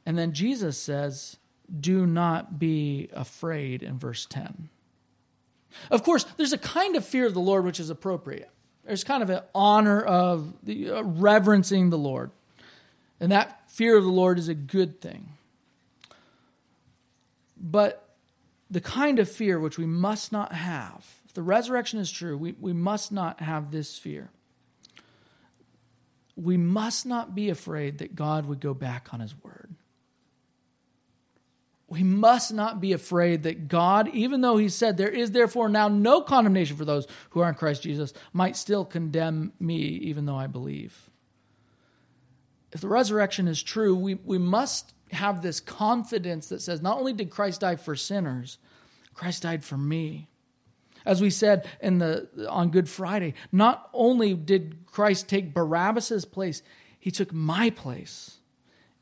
And 0.05 0.17
then 0.17 0.33
Jesus 0.33 0.77
says, 0.77 1.37
Do 1.79 2.05
not 2.05 2.59
be 2.59 3.09
afraid 3.13 3.83
in 3.83 3.99
verse 3.99 4.25
10. 4.25 4.69
Of 5.91 6.03
course, 6.03 6.23
there's 6.37 6.53
a 6.53 6.57
kind 6.57 6.95
of 6.95 7.05
fear 7.05 7.25
of 7.25 7.33
the 7.33 7.41
Lord 7.41 7.65
which 7.65 7.79
is 7.79 7.89
appropriate. 7.89 8.49
There's 8.85 9.03
kind 9.03 9.21
of 9.21 9.29
an 9.29 9.41
honor 9.53 10.01
of 10.01 10.53
the, 10.63 10.91
uh, 10.91 11.01
reverencing 11.03 11.89
the 11.89 11.97
Lord. 11.97 12.31
And 13.19 13.31
that 13.31 13.69
fear 13.69 13.97
of 13.97 14.03
the 14.03 14.09
Lord 14.09 14.39
is 14.39 14.47
a 14.47 14.53
good 14.53 15.01
thing. 15.01 15.33
But 17.59 18.07
the 18.69 18.81
kind 18.81 19.19
of 19.19 19.29
fear 19.29 19.59
which 19.59 19.77
we 19.77 19.85
must 19.85 20.31
not 20.31 20.53
have, 20.53 21.05
if 21.25 21.33
the 21.33 21.41
resurrection 21.41 21.99
is 21.99 22.11
true, 22.11 22.37
we, 22.37 22.55
we 22.59 22.73
must 22.73 23.11
not 23.11 23.41
have 23.41 23.71
this 23.71 23.97
fear. 23.97 24.29
We 26.37 26.55
must 26.55 27.05
not 27.05 27.35
be 27.35 27.49
afraid 27.49 27.97
that 27.97 28.15
God 28.15 28.45
would 28.45 28.61
go 28.61 28.73
back 28.73 29.13
on 29.13 29.19
his 29.19 29.35
word 29.43 29.75
we 31.89 32.03
must 32.03 32.53
not 32.53 32.81
be 32.81 32.91
afraid 32.91 33.43
that 33.43 33.69
God, 33.69 34.09
even 34.13 34.41
though 34.41 34.57
He 34.57 34.69
said, 34.69 34.97
There 34.97 35.09
is 35.09 35.31
therefore 35.31 35.69
now 35.69 35.87
no 35.87 36.21
condemnation 36.21 36.75
for 36.75 36.85
those 36.85 37.07
who 37.29 37.39
are 37.39 37.49
in 37.49 37.55
Christ 37.55 37.83
Jesus, 37.83 38.13
might 38.33 38.57
still 38.57 38.83
condemn 38.83 39.53
me, 39.59 39.77
even 39.77 40.25
though 40.25 40.35
I 40.35 40.47
believe. 40.47 41.09
If 42.73 42.81
the 42.81 42.89
resurrection 42.89 43.47
is 43.47 43.63
true, 43.63 43.95
we, 43.95 44.15
we 44.15 44.37
must 44.37 44.93
have 45.11 45.41
this 45.41 45.61
confidence 45.61 46.49
that 46.49 46.61
says, 46.61 46.81
Not 46.81 46.97
only 46.97 47.13
did 47.13 47.29
Christ 47.29 47.61
die 47.61 47.77
for 47.77 47.95
sinners, 47.95 48.57
Christ 49.13 49.43
died 49.43 49.63
for 49.63 49.77
me. 49.77 50.27
As 51.07 51.21
we 51.21 51.29
said 51.29 51.65
in 51.79 51.99
the, 51.99 52.27
on 52.49 52.69
Good 52.69 52.89
Friday, 52.89 53.33
not 53.51 53.89
only 53.93 54.33
did 54.33 54.85
Christ 54.85 55.29
take 55.29 55.53
Barabbas's 55.53 56.25
place, 56.25 56.61
He 56.99 57.11
took 57.11 57.31
my 57.31 57.69
place. 57.69 58.39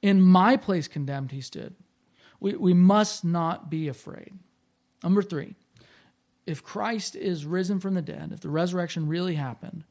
In 0.04 0.22
my 0.22 0.56
place 0.56 0.88
condemned, 0.88 1.32
He 1.32 1.42
stood. 1.42 1.76
We, 2.40 2.56
we 2.56 2.74
must 2.76 3.26
not 3.26 3.72
be 3.72 3.88
afraid. 3.88 4.34
Number 5.04 5.24
three, 5.24 5.56
if 6.46 6.64
Christ 6.64 7.16
is 7.16 7.44
risen 7.44 7.80
from 7.80 7.96
the 7.96 8.04
dead, 8.04 8.32
if 8.32 8.42
the 8.42 8.50
resurrection 8.50 9.08
really 9.08 9.34
happened, 9.34 9.84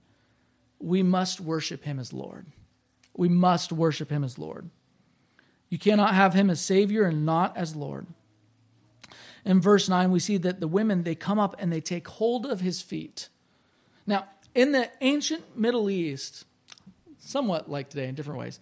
we 0.79 1.03
must 1.03 1.41
worship 1.41 1.83
him 1.83 1.99
as 1.99 2.13
Lord. 2.13 2.47
We 3.17 3.29
must 3.29 3.73
worship 3.73 4.11
him 4.11 4.23
as 4.23 4.39
Lord. 4.39 4.71
You 5.69 5.79
cannot 5.79 6.15
have 6.15 6.35
him 6.35 6.49
as 6.49 6.61
Savior 6.61 7.05
and 7.05 7.27
not 7.27 7.57
as 7.57 7.75
Lord. 7.75 8.07
In 9.45 9.61
verse 9.61 9.89
9, 9.89 10.11
we 10.11 10.21
see 10.21 10.39
that 10.39 10.61
the 10.61 10.69
women, 10.69 11.03
they 11.03 11.15
come 11.15 11.39
up 11.39 11.57
and 11.59 11.73
they 11.73 11.81
take 11.81 12.09
hold 12.09 12.47
of 12.47 12.61
his 12.61 12.81
feet. 12.81 13.29
Now, 14.07 14.27
in 14.55 14.73
the 14.73 14.91
ancient 15.01 15.57
Middle 15.57 15.91
East, 15.91 16.45
somewhat 17.19 17.71
like 17.71 17.91
today 17.91 18.09
in 18.09 18.15
different 18.15 18.41
ways, 18.41 18.61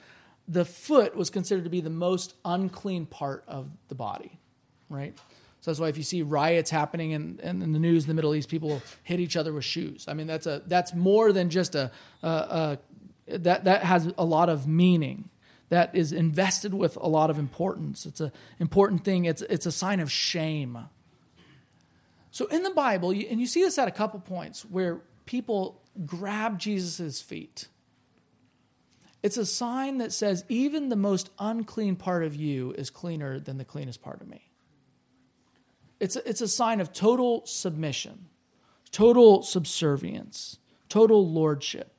the 0.48 0.64
foot 0.64 1.14
was 1.16 1.30
considered 1.30 1.64
to 1.64 1.70
be 1.70 1.80
the 1.80 1.90
most 1.90 2.34
unclean 2.44 3.06
part 3.06 3.44
of 3.46 3.68
the 3.88 3.94
body, 3.94 4.38
right? 4.88 5.16
So 5.60 5.70
that's 5.70 5.78
why 5.78 5.88
if 5.88 5.96
you 5.96 6.02
see 6.02 6.22
riots 6.22 6.70
happening 6.70 7.12
in, 7.12 7.38
in, 7.40 7.60
the 7.60 7.78
news 7.78 8.04
in 8.04 8.08
the 8.08 8.14
Middle 8.14 8.34
East, 8.34 8.48
people 8.48 8.82
hit 9.04 9.20
each 9.20 9.36
other 9.36 9.52
with 9.52 9.64
shoes. 9.64 10.06
I 10.08 10.14
mean, 10.14 10.26
that's 10.26 10.46
a 10.46 10.62
that's 10.66 10.92
more 10.92 11.32
than 11.32 11.50
just 11.50 11.76
a, 11.76 11.92
a, 12.22 12.78
a 13.28 13.38
that 13.38 13.64
that 13.64 13.84
has 13.84 14.12
a 14.18 14.24
lot 14.24 14.48
of 14.48 14.66
meaning. 14.66 15.28
That 15.72 15.94
is 15.94 16.12
invested 16.12 16.74
with 16.74 16.96
a 16.96 17.08
lot 17.08 17.30
of 17.30 17.38
importance. 17.38 18.04
It's 18.04 18.20
an 18.20 18.30
important 18.60 19.04
thing. 19.04 19.24
It's 19.24 19.40
it's 19.42 19.66
a 19.66 19.72
sign 19.72 20.00
of 20.00 20.12
shame. 20.12 20.78
So 22.30 22.46
in 22.46 22.62
the 22.62 22.70
Bible, 22.70 23.10
and 23.10 23.40
you 23.40 23.46
see 23.46 23.62
this 23.62 23.78
at 23.78 23.88
a 23.88 23.90
couple 23.90 24.20
points 24.20 24.64
where 24.64 25.00
people 25.24 25.82
grab 26.06 26.58
Jesus' 26.58 27.20
feet 27.20 27.68
it's 29.22 29.36
a 29.36 29.46
sign 29.46 29.98
that 29.98 30.12
says 30.12 30.44
even 30.48 30.88
the 30.88 30.96
most 30.96 31.30
unclean 31.38 31.96
part 31.96 32.24
of 32.24 32.34
you 32.34 32.72
is 32.72 32.90
cleaner 32.90 33.38
than 33.38 33.56
the 33.56 33.64
cleanest 33.64 34.02
part 34.02 34.20
of 34.20 34.28
me. 34.28 34.50
It's 36.00 36.16
a, 36.16 36.28
it's 36.28 36.40
a 36.40 36.48
sign 36.48 36.80
of 36.80 36.92
total 36.92 37.46
submission, 37.46 38.26
total 38.90 39.42
subservience, 39.42 40.58
total 40.88 41.28
lordship. 41.28 41.91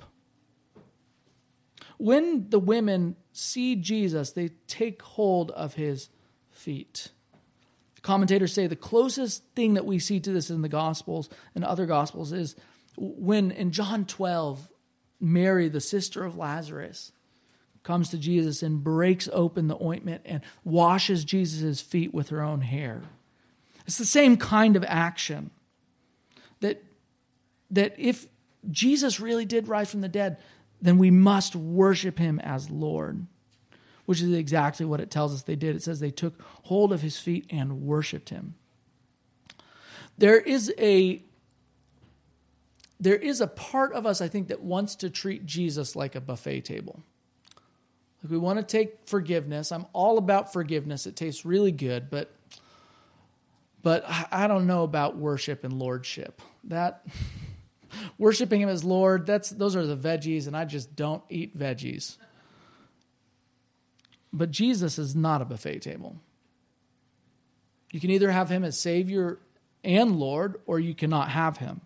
When 2.03 2.49
the 2.49 2.59
women 2.59 3.15
see 3.31 3.77
Jesus, 3.77 4.31
they 4.33 4.49
take 4.67 5.01
hold 5.01 5.51
of 5.51 5.75
his 5.75 6.09
feet. 6.51 7.11
Commentators 8.01 8.51
say 8.51 8.67
the 8.67 8.75
closest 8.75 9.41
thing 9.55 9.75
that 9.75 9.85
we 9.85 9.99
see 9.99 10.19
to 10.19 10.33
this 10.33 10.49
in 10.49 10.63
the 10.63 10.67
Gospels 10.67 11.29
and 11.55 11.63
other 11.63 11.85
Gospels 11.85 12.33
is 12.33 12.57
when 12.97 13.51
in 13.51 13.71
John 13.71 14.03
12, 14.03 14.69
Mary, 15.21 15.69
the 15.69 15.79
sister 15.79 16.25
of 16.25 16.35
Lazarus, 16.35 17.13
comes 17.83 18.09
to 18.09 18.17
Jesus 18.17 18.63
and 18.63 18.83
breaks 18.83 19.29
open 19.31 19.69
the 19.69 19.81
ointment 19.81 20.23
and 20.25 20.41
washes 20.65 21.23
Jesus' 21.23 21.79
feet 21.79 22.13
with 22.13 22.27
her 22.31 22.41
own 22.41 22.59
hair. 22.59 23.01
It's 23.87 23.97
the 23.97 24.03
same 24.03 24.35
kind 24.35 24.75
of 24.75 24.83
action 24.83 25.51
that, 26.59 26.83
that 27.71 27.95
if 27.97 28.27
Jesus 28.69 29.21
really 29.21 29.45
did 29.45 29.69
rise 29.69 29.89
from 29.89 30.01
the 30.01 30.09
dead, 30.09 30.35
then 30.83 30.97
we 30.97 31.09
must 31.09 31.55
worship 31.55 32.19
him 32.19 32.39
as 32.39 32.69
Lord, 32.69 33.25
which 34.05 34.21
is 34.21 34.33
exactly 34.33 34.85
what 34.85 34.99
it 34.99 35.09
tells 35.09 35.33
us 35.33 35.43
they 35.43 35.55
did. 35.55 35.77
It 35.77 35.81
says 35.81 36.01
they 36.01 36.11
took 36.11 36.41
hold 36.63 36.91
of 36.91 37.01
his 37.01 37.17
feet 37.17 37.45
and 37.49 37.83
worshiped 37.83 38.29
him. 38.29 38.55
There 40.17 40.39
is 40.39 40.73
a 40.77 41.23
there 42.99 43.15
is 43.15 43.41
a 43.41 43.47
part 43.47 43.93
of 43.93 44.05
us, 44.05 44.21
I 44.21 44.27
think, 44.27 44.49
that 44.49 44.61
wants 44.61 44.95
to 44.97 45.09
treat 45.09 45.45
Jesus 45.45 45.95
like 45.95 46.15
a 46.15 46.21
buffet 46.21 46.61
table. 46.61 47.01
Like 48.21 48.31
we 48.31 48.37
want 48.37 48.59
to 48.59 48.63
take 48.63 49.07
forgiveness. 49.07 49.71
I'm 49.71 49.85
all 49.93 50.17
about 50.17 50.53
forgiveness. 50.53 51.07
It 51.07 51.15
tastes 51.15 51.45
really 51.45 51.71
good, 51.71 52.09
but 52.09 52.33
but 53.81 54.05
I 54.31 54.47
don't 54.47 54.67
know 54.67 54.83
about 54.83 55.15
worship 55.15 55.63
and 55.63 55.73
lordship. 55.73 56.41
That 56.65 57.05
worshiping 58.17 58.61
him 58.61 58.69
as 58.69 58.83
Lord, 58.83 59.25
that's 59.25 59.49
those 59.49 59.75
are 59.75 59.85
the 59.85 59.97
veggies, 59.97 60.47
and 60.47 60.55
I 60.55 60.65
just 60.65 60.95
don't 60.95 61.23
eat 61.29 61.57
veggies. 61.57 62.17
But 64.31 64.51
Jesus 64.51 64.97
is 64.97 65.15
not 65.15 65.41
a 65.41 65.45
buffet 65.45 65.79
table. 65.79 66.15
You 67.91 67.99
can 67.99 68.09
either 68.09 68.31
have 68.31 68.49
him 68.49 68.63
as 68.63 68.79
Savior 68.79 69.39
and 69.83 70.15
Lord, 70.15 70.59
or 70.65 70.79
you 70.79 70.95
cannot 70.95 71.29
have 71.29 71.57
him. 71.57 71.81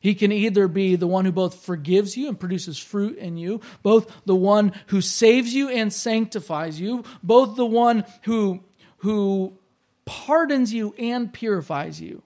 He 0.00 0.14
can 0.14 0.32
either 0.32 0.68
be 0.68 0.96
the 0.96 1.06
one 1.06 1.24
who 1.24 1.32
both 1.32 1.64
forgives 1.64 2.16
you 2.16 2.28
and 2.28 2.38
produces 2.38 2.78
fruit 2.78 3.18
in 3.18 3.36
you, 3.36 3.60
both 3.82 4.12
the 4.24 4.34
one 4.34 4.72
who 4.86 5.00
saves 5.00 5.52
you 5.52 5.68
and 5.68 5.92
sanctifies 5.92 6.80
you, 6.80 7.04
both 7.22 7.56
the 7.56 7.66
one 7.66 8.04
who, 8.22 8.60
who 8.98 9.58
pardons 10.04 10.72
you 10.72 10.94
and 10.98 11.32
purifies 11.32 12.00
you. 12.00 12.22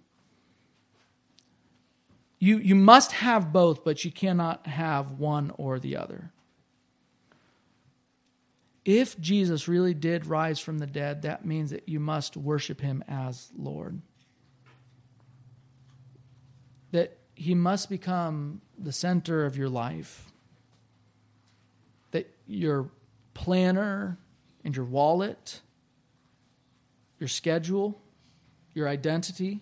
You, 2.42 2.58
you 2.58 2.74
must 2.74 3.12
have 3.12 3.52
both, 3.52 3.84
but 3.84 4.04
you 4.04 4.10
cannot 4.10 4.66
have 4.66 5.12
one 5.12 5.52
or 5.58 5.78
the 5.78 5.96
other. 5.96 6.32
If 8.84 9.16
Jesus 9.20 9.68
really 9.68 9.94
did 9.94 10.26
rise 10.26 10.58
from 10.58 10.78
the 10.80 10.88
dead, 10.88 11.22
that 11.22 11.46
means 11.46 11.70
that 11.70 11.88
you 11.88 12.00
must 12.00 12.36
worship 12.36 12.80
him 12.80 13.04
as 13.06 13.52
Lord. 13.56 14.02
That 16.90 17.16
he 17.36 17.54
must 17.54 17.88
become 17.88 18.60
the 18.76 18.90
center 18.90 19.46
of 19.46 19.56
your 19.56 19.68
life. 19.68 20.26
That 22.10 22.28
your 22.48 22.90
planner 23.34 24.18
and 24.64 24.74
your 24.74 24.86
wallet, 24.86 25.60
your 27.20 27.28
schedule, 27.28 28.02
your 28.74 28.88
identity, 28.88 29.60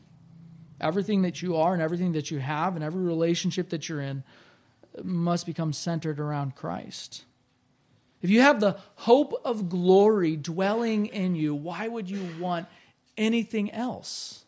everything 0.80 1.22
that 1.22 1.42
you 1.42 1.56
are 1.56 1.72
and 1.72 1.82
everything 1.82 2.12
that 2.12 2.30
you 2.30 2.38
have 2.38 2.74
and 2.74 2.84
every 2.84 3.02
relationship 3.02 3.70
that 3.70 3.88
you're 3.88 4.00
in 4.00 4.22
must 5.02 5.46
become 5.46 5.72
centered 5.72 6.18
around 6.18 6.56
Christ. 6.56 7.24
If 8.22 8.30
you 8.30 8.42
have 8.42 8.60
the 8.60 8.76
hope 8.96 9.40
of 9.44 9.68
glory 9.68 10.36
dwelling 10.36 11.06
in 11.06 11.34
you, 11.34 11.54
why 11.54 11.88
would 11.88 12.10
you 12.10 12.28
want 12.38 12.66
anything 13.16 13.70
else? 13.70 14.44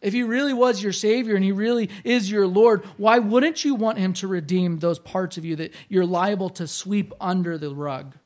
If 0.00 0.14
he 0.14 0.22
really 0.22 0.54
was 0.54 0.82
your 0.82 0.92
Savior 0.92 1.34
and 1.34 1.44
he 1.44 1.52
really 1.52 1.90
is 2.04 2.30
your 2.30 2.46
Lord, 2.46 2.84
why 2.96 3.18
wouldn't 3.18 3.64
you 3.64 3.74
want 3.74 3.98
him 3.98 4.14
to 4.14 4.28
redeem 4.28 4.78
those 4.78 4.98
parts 4.98 5.36
of 5.36 5.44
you 5.44 5.56
that 5.56 5.74
you're 5.88 6.06
liable 6.06 6.48
to 6.50 6.66
sweep 6.66 7.12
under 7.20 7.58
the 7.58 7.74
rug? 7.74 8.16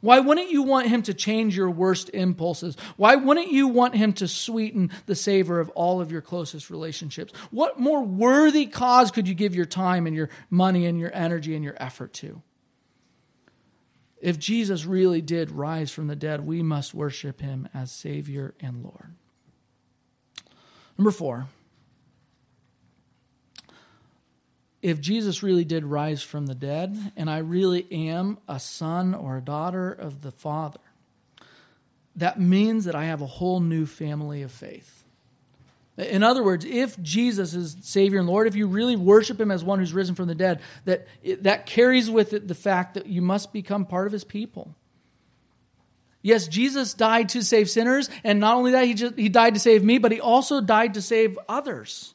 Why 0.00 0.20
wouldn't 0.20 0.50
you 0.50 0.62
want 0.62 0.88
him 0.88 1.02
to 1.02 1.14
change 1.14 1.56
your 1.56 1.70
worst 1.70 2.10
impulses? 2.12 2.76
Why 2.96 3.16
wouldn't 3.16 3.50
you 3.50 3.68
want 3.68 3.94
him 3.94 4.12
to 4.14 4.28
sweeten 4.28 4.90
the 5.06 5.14
savor 5.14 5.60
of 5.60 5.68
all 5.70 6.00
of 6.00 6.12
your 6.12 6.20
closest 6.20 6.70
relationships? 6.70 7.32
What 7.50 7.78
more 7.80 8.02
worthy 8.04 8.66
cause 8.66 9.10
could 9.10 9.28
you 9.28 9.34
give 9.34 9.54
your 9.54 9.66
time 9.66 10.06
and 10.06 10.14
your 10.14 10.30
money 10.50 10.86
and 10.86 10.98
your 10.98 11.10
energy 11.14 11.54
and 11.54 11.64
your 11.64 11.76
effort 11.78 12.12
to? 12.14 12.42
If 14.20 14.38
Jesus 14.38 14.84
really 14.84 15.20
did 15.20 15.50
rise 15.50 15.90
from 15.90 16.06
the 16.06 16.16
dead, 16.16 16.46
we 16.46 16.62
must 16.62 16.94
worship 16.94 17.40
him 17.40 17.68
as 17.74 17.92
Savior 17.92 18.54
and 18.60 18.82
Lord. 18.82 19.14
Number 20.98 21.10
four, 21.10 21.46
if 24.86 25.00
Jesus 25.00 25.42
really 25.42 25.64
did 25.64 25.84
rise 25.84 26.22
from 26.22 26.46
the 26.46 26.54
dead, 26.54 26.96
and 27.16 27.28
I 27.28 27.38
really 27.38 27.88
am 27.90 28.38
a 28.48 28.60
son 28.60 29.16
or 29.16 29.36
a 29.36 29.40
daughter 29.40 29.90
of 29.90 30.22
the 30.22 30.30
Father, 30.30 30.78
that 32.14 32.38
means 32.38 32.84
that 32.84 32.94
I 32.94 33.06
have 33.06 33.20
a 33.20 33.26
whole 33.26 33.58
new 33.58 33.84
family 33.84 34.42
of 34.42 34.52
faith. 34.52 35.02
In 35.98 36.22
other 36.22 36.44
words, 36.44 36.64
if 36.64 37.02
Jesus 37.02 37.52
is 37.52 37.76
Savior 37.80 38.20
and 38.20 38.28
Lord, 38.28 38.46
if 38.46 38.54
you 38.54 38.68
really 38.68 38.94
worship 38.94 39.40
Him 39.40 39.50
as 39.50 39.64
one 39.64 39.80
who's 39.80 39.92
risen 39.92 40.14
from 40.14 40.28
the 40.28 40.36
dead, 40.36 40.60
that, 40.84 41.08
that 41.40 41.66
carries 41.66 42.08
with 42.08 42.32
it 42.32 42.46
the 42.46 42.54
fact 42.54 42.94
that 42.94 43.06
you 43.06 43.20
must 43.20 43.52
become 43.52 43.86
part 43.86 44.06
of 44.06 44.12
His 44.12 44.22
people. 44.22 44.72
Yes, 46.22 46.46
Jesus 46.46 46.94
died 46.94 47.30
to 47.30 47.42
save 47.42 47.68
sinners, 47.68 48.08
and 48.22 48.38
not 48.38 48.54
only 48.54 48.70
that, 48.70 48.84
He, 48.84 48.94
just, 48.94 49.18
he 49.18 49.30
died 49.30 49.54
to 49.54 49.60
save 49.60 49.82
me, 49.82 49.98
but 49.98 50.12
He 50.12 50.20
also 50.20 50.60
died 50.60 50.94
to 50.94 51.02
save 51.02 51.36
others. 51.48 52.14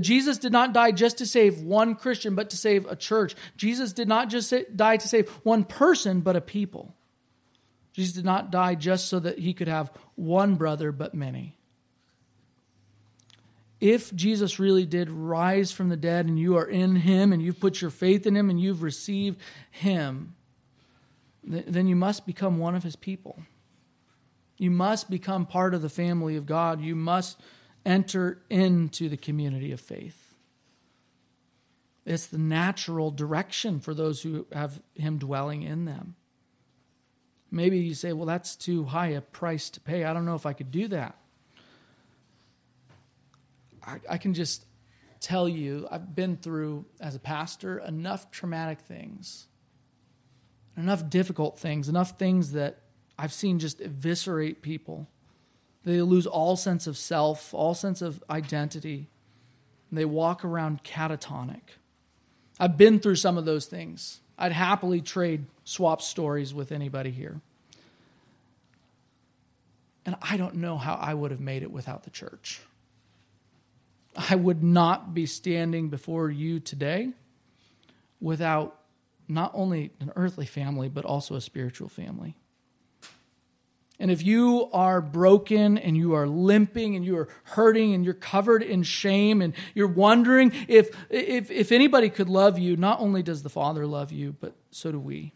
Jesus 0.00 0.38
did 0.38 0.52
not 0.52 0.72
die 0.72 0.92
just 0.92 1.18
to 1.18 1.26
save 1.26 1.62
one 1.62 1.94
Christian, 1.94 2.34
but 2.34 2.50
to 2.50 2.56
save 2.56 2.86
a 2.86 2.96
church. 2.96 3.34
Jesus 3.56 3.92
did 3.92 4.08
not 4.08 4.28
just 4.28 4.52
die 4.74 4.98
to 4.98 5.08
save 5.08 5.28
one 5.42 5.64
person, 5.64 6.20
but 6.20 6.36
a 6.36 6.40
people. 6.40 6.94
Jesus 7.92 8.14
did 8.14 8.24
not 8.24 8.50
die 8.50 8.74
just 8.74 9.08
so 9.08 9.18
that 9.18 9.38
he 9.38 9.54
could 9.54 9.68
have 9.68 9.90
one 10.14 10.56
brother, 10.56 10.92
but 10.92 11.14
many 11.14 11.58
if 13.80 14.12
Jesus 14.14 14.58
really 14.58 14.86
did 14.86 15.10
rise 15.10 15.70
from 15.70 15.88
the 15.88 15.96
dead 15.96 16.26
and 16.26 16.38
you 16.38 16.56
are 16.56 16.68
in 16.68 16.96
him 16.96 17.32
and 17.32 17.40
you've 17.40 17.60
put 17.60 17.80
your 17.80 17.90
faith 17.90 18.26
in 18.26 18.36
him 18.36 18.50
and 18.50 18.60
you've 18.60 18.82
received 18.82 19.40
him, 19.70 20.34
then 21.44 21.86
you 21.86 21.94
must 21.96 22.26
become 22.26 22.58
one 22.58 22.74
of 22.74 22.82
his 22.82 22.96
people. 22.96 23.40
You 24.56 24.70
must 24.72 25.08
become 25.08 25.46
part 25.46 25.74
of 25.74 25.82
the 25.82 25.88
family 25.88 26.36
of 26.36 26.46
God. 26.46 26.80
You 26.80 26.96
must 26.96 27.40
enter 27.88 28.42
into 28.50 29.08
the 29.08 29.16
community 29.16 29.72
of 29.72 29.80
faith. 29.80 30.34
It's 32.04 32.26
the 32.26 32.38
natural 32.38 33.10
direction 33.10 33.80
for 33.80 33.94
those 33.94 34.22
who 34.22 34.46
have 34.52 34.80
him 34.94 35.18
dwelling 35.18 35.62
in 35.62 35.86
them. 35.86 36.14
Maybe 37.50 37.78
you 37.78 37.94
say, 37.94 38.12
well, 38.12 38.26
that's 38.26 38.56
too 38.56 38.84
high 38.84 39.08
a 39.08 39.22
price 39.22 39.70
to 39.70 39.80
pay. 39.80 40.04
I 40.04 40.12
don't 40.12 40.26
know 40.26 40.34
if 40.34 40.44
I 40.44 40.52
could 40.52 40.70
do 40.70 40.88
that. 40.88 41.16
I, 43.82 43.96
I 44.10 44.18
can 44.18 44.34
just 44.34 44.66
tell 45.20 45.48
you, 45.48 45.88
I've 45.90 46.14
been 46.14 46.36
through, 46.36 46.84
as 47.00 47.14
a 47.14 47.18
pastor, 47.18 47.78
enough 47.78 48.30
traumatic 48.30 48.80
things, 48.80 49.46
enough 50.76 51.08
difficult 51.08 51.58
things, 51.58 51.88
enough 51.88 52.18
things 52.18 52.52
that 52.52 52.82
I've 53.18 53.32
seen 53.32 53.58
just 53.58 53.80
eviscerate 53.80 54.60
people. 54.60 55.08
They 55.88 56.02
lose 56.02 56.26
all 56.26 56.54
sense 56.54 56.86
of 56.86 56.98
self, 56.98 57.54
all 57.54 57.72
sense 57.72 58.02
of 58.02 58.22
identity. 58.28 59.08
They 59.90 60.04
walk 60.04 60.44
around 60.44 60.84
catatonic. 60.84 61.62
I've 62.60 62.76
been 62.76 63.00
through 63.00 63.14
some 63.14 63.38
of 63.38 63.46
those 63.46 63.64
things. 63.64 64.20
I'd 64.36 64.52
happily 64.52 65.00
trade 65.00 65.46
swap 65.64 66.02
stories 66.02 66.52
with 66.52 66.72
anybody 66.72 67.10
here. 67.10 67.40
And 70.04 70.14
I 70.20 70.36
don't 70.36 70.56
know 70.56 70.76
how 70.76 70.92
I 70.92 71.14
would 71.14 71.30
have 71.30 71.40
made 71.40 71.62
it 71.62 71.70
without 71.72 72.02
the 72.02 72.10
church. 72.10 72.60
I 74.14 74.34
would 74.34 74.62
not 74.62 75.14
be 75.14 75.24
standing 75.24 75.88
before 75.88 76.30
you 76.30 76.60
today 76.60 77.12
without 78.20 78.78
not 79.26 79.52
only 79.54 79.92
an 80.00 80.12
earthly 80.16 80.44
family, 80.44 80.90
but 80.90 81.06
also 81.06 81.34
a 81.34 81.40
spiritual 81.40 81.88
family. 81.88 82.36
And 84.00 84.10
if 84.10 84.24
you 84.24 84.70
are 84.72 85.00
broken 85.00 85.76
and 85.76 85.96
you 85.96 86.14
are 86.14 86.28
limping 86.28 86.94
and 86.94 87.04
you 87.04 87.16
are 87.18 87.28
hurting 87.42 87.94
and 87.94 88.04
you're 88.04 88.14
covered 88.14 88.62
in 88.62 88.84
shame 88.84 89.42
and 89.42 89.54
you're 89.74 89.88
wondering 89.88 90.52
if, 90.68 90.96
if, 91.10 91.50
if 91.50 91.72
anybody 91.72 92.08
could 92.08 92.28
love 92.28 92.58
you, 92.58 92.76
not 92.76 93.00
only 93.00 93.24
does 93.24 93.42
the 93.42 93.50
Father 93.50 93.86
love 93.86 94.12
you, 94.12 94.36
but 94.38 94.54
so 94.70 94.92
do 94.92 95.00
we. 95.00 95.32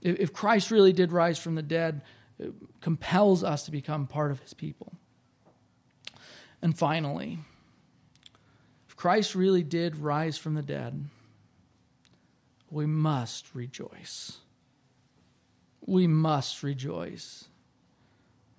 If 0.00 0.32
Christ 0.32 0.70
really 0.70 0.94
did 0.94 1.12
rise 1.12 1.38
from 1.38 1.54
the 1.54 1.62
dead, 1.62 2.00
it 2.38 2.54
compels 2.80 3.44
us 3.44 3.64
to 3.66 3.70
become 3.70 4.06
part 4.06 4.30
of 4.30 4.40
his 4.40 4.54
people. 4.54 4.94
And 6.62 6.76
finally, 6.76 7.40
if 8.88 8.96
Christ 8.96 9.34
really 9.34 9.62
did 9.62 9.98
rise 9.98 10.38
from 10.38 10.54
the 10.54 10.62
dead, 10.62 11.04
we 12.70 12.86
must 12.86 13.54
rejoice. 13.54 14.38
We 15.86 16.06
must 16.06 16.62
rejoice. 16.62 17.46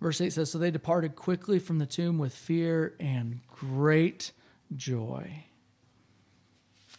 Verse 0.02 0.20
8 0.20 0.34
says 0.34 0.52
So 0.52 0.58
they 0.58 0.72
departed 0.72 1.16
quickly 1.16 1.60
from 1.60 1.80
the 1.80 1.86
tomb 1.86 2.18
with 2.18 2.34
fear 2.34 2.94
and 3.00 3.40
great 3.48 4.32
joy. 4.76 5.46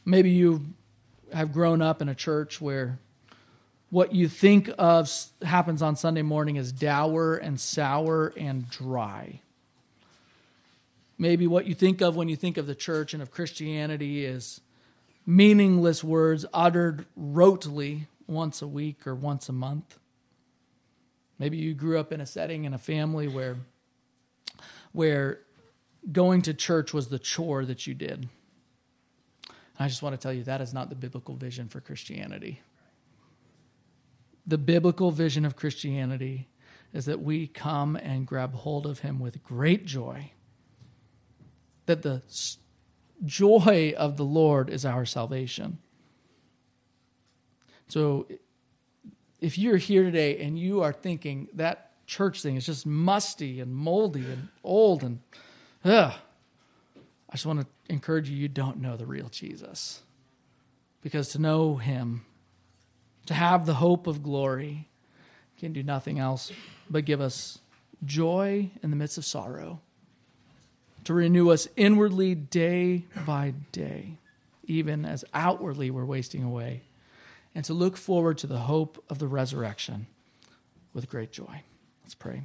Maybe 0.05 0.31
you 0.31 0.67
have 1.33 1.53
grown 1.53 1.83
up 1.83 2.03
in 2.03 2.09
a 2.09 2.15
church 2.15 2.61
where 2.61 2.99
what 3.91 4.15
you 4.15 4.29
think 4.29 4.71
of 4.79 5.13
happens 5.43 5.83
on 5.83 5.97
Sunday 5.97 6.23
morning 6.23 6.57
is 6.57 6.73
dour 6.73 7.37
and 7.37 7.61
sour 7.61 8.33
and 8.37 8.69
dry. 8.71 9.41
Maybe 11.19 11.47
what 11.47 11.67
you 11.67 11.75
think 11.75 12.01
of 12.01 12.17
when 12.17 12.29
you 12.29 12.37
think 12.37 12.57
of 12.57 12.67
the 12.67 12.75
church 12.75 13.13
and 13.13 13.23
of 13.23 13.31
Christianity 13.31 14.25
is 14.25 14.61
meaningless 15.27 16.03
words 16.03 16.47
uttered 16.53 17.07
rotely 17.21 18.07
once 18.27 18.63
a 18.63 18.67
week 18.67 19.07
or 19.07 19.15
once 19.15 19.49
a 19.49 19.53
month. 19.53 19.99
Maybe 21.43 21.57
you 21.57 21.75
grew 21.75 21.99
up 21.99 22.13
in 22.13 22.21
a 22.21 22.27
setting 22.27 22.67
in 22.67 22.73
a 22.73 22.79
family 22.79 23.27
where 23.27 23.57
where 24.93 25.41
going 26.13 26.41
to 26.43 26.55
church 26.55 26.95
was 26.95 27.09
the 27.09 27.19
chore 27.19 27.65
that 27.65 27.85
you 27.85 27.95
did. 27.95 28.29
I 29.77 29.89
just 29.89 30.05
want 30.05 30.13
to 30.13 30.23
tell 30.23 30.33
you 30.33 30.45
that 30.45 30.61
is 30.61 30.73
not 30.73 30.89
the 30.89 30.95
biblical 30.95 31.35
vision 31.35 31.67
for 31.67 31.81
Christianity. 31.81 32.61
The 34.47 34.57
biblical 34.57 35.11
vision 35.11 35.45
of 35.45 35.57
Christianity 35.57 36.49
is 36.93 37.07
that 37.07 37.21
we 37.21 37.49
come 37.49 37.97
and 37.97 38.25
grab 38.25 38.55
hold 38.55 38.87
of 38.87 39.01
him 39.01 39.19
with 39.19 39.43
great 39.43 39.85
joy 39.85 40.31
that 41.87 42.03
the 42.03 42.23
joy 43.25 43.93
of 43.97 44.17
the 44.17 44.25
Lord 44.25 44.71
is 44.71 44.85
our 44.85 45.05
salvation. 45.05 45.79
So 47.89 48.29
if 49.43 49.59
you're 49.59 49.77
here 49.77 50.05
today 50.05 50.39
and 50.39 50.57
you 50.57 50.83
are 50.83 50.93
thinking 50.93 51.49
that 51.55 51.91
church 52.07 52.41
thing 52.41 52.55
is 52.55 52.65
just 52.65 52.87
musty 52.87 53.61
and 53.61 53.75
moldy 53.75 54.25
and 54.25 54.49
old 54.63 55.03
and 55.03 55.19
ugh, 55.85 56.15
I 57.29 57.33
just 57.33 57.45
want 57.45 57.61
to 57.61 57.67
encourage 57.89 58.31
you, 58.31 58.37
you 58.37 58.49
don't 58.49 58.81
know 58.81 58.97
the 58.97 59.05
real 59.05 59.29
Jesus. 59.29 60.01
Because 61.03 61.31
to 61.31 61.41
know 61.41 61.75
him, 61.75 62.25
to 63.27 63.35
have 63.35 63.67
the 63.67 63.75
hope 63.75 64.07
of 64.07 64.23
glory, 64.23 64.89
can 65.59 65.73
do 65.73 65.83
nothing 65.83 66.21
else 66.21 66.53
but 66.89 67.05
give 67.05 67.21
us 67.21 67.59
joy 68.05 68.71
in 68.81 68.91
the 68.91 68.97
midst 68.97 69.19
of 69.19 69.25
sorrow 69.25 69.81
to 71.05 71.15
renew 71.15 71.51
us 71.51 71.67
inwardly 71.77 72.37
day 72.37 73.05
by 73.27 73.55
day, 73.73 74.19
even 74.65 75.05
as 75.05 75.25
outwardly 75.35 75.91
we're 75.91 76.05
wasting 76.05 76.45
away, 76.45 76.83
and 77.55 77.65
to 77.65 77.75
look 77.75 77.97
forward 77.97 78.39
to 78.39 78.47
the 78.47 78.59
hope 78.59 79.03
of 79.09 79.19
the 79.19 79.29
resurrection 79.29 80.07
with 80.93 81.09
great 81.09 81.33
joy. 81.33 81.63
Let's 82.03 82.15
pray. 82.15 82.43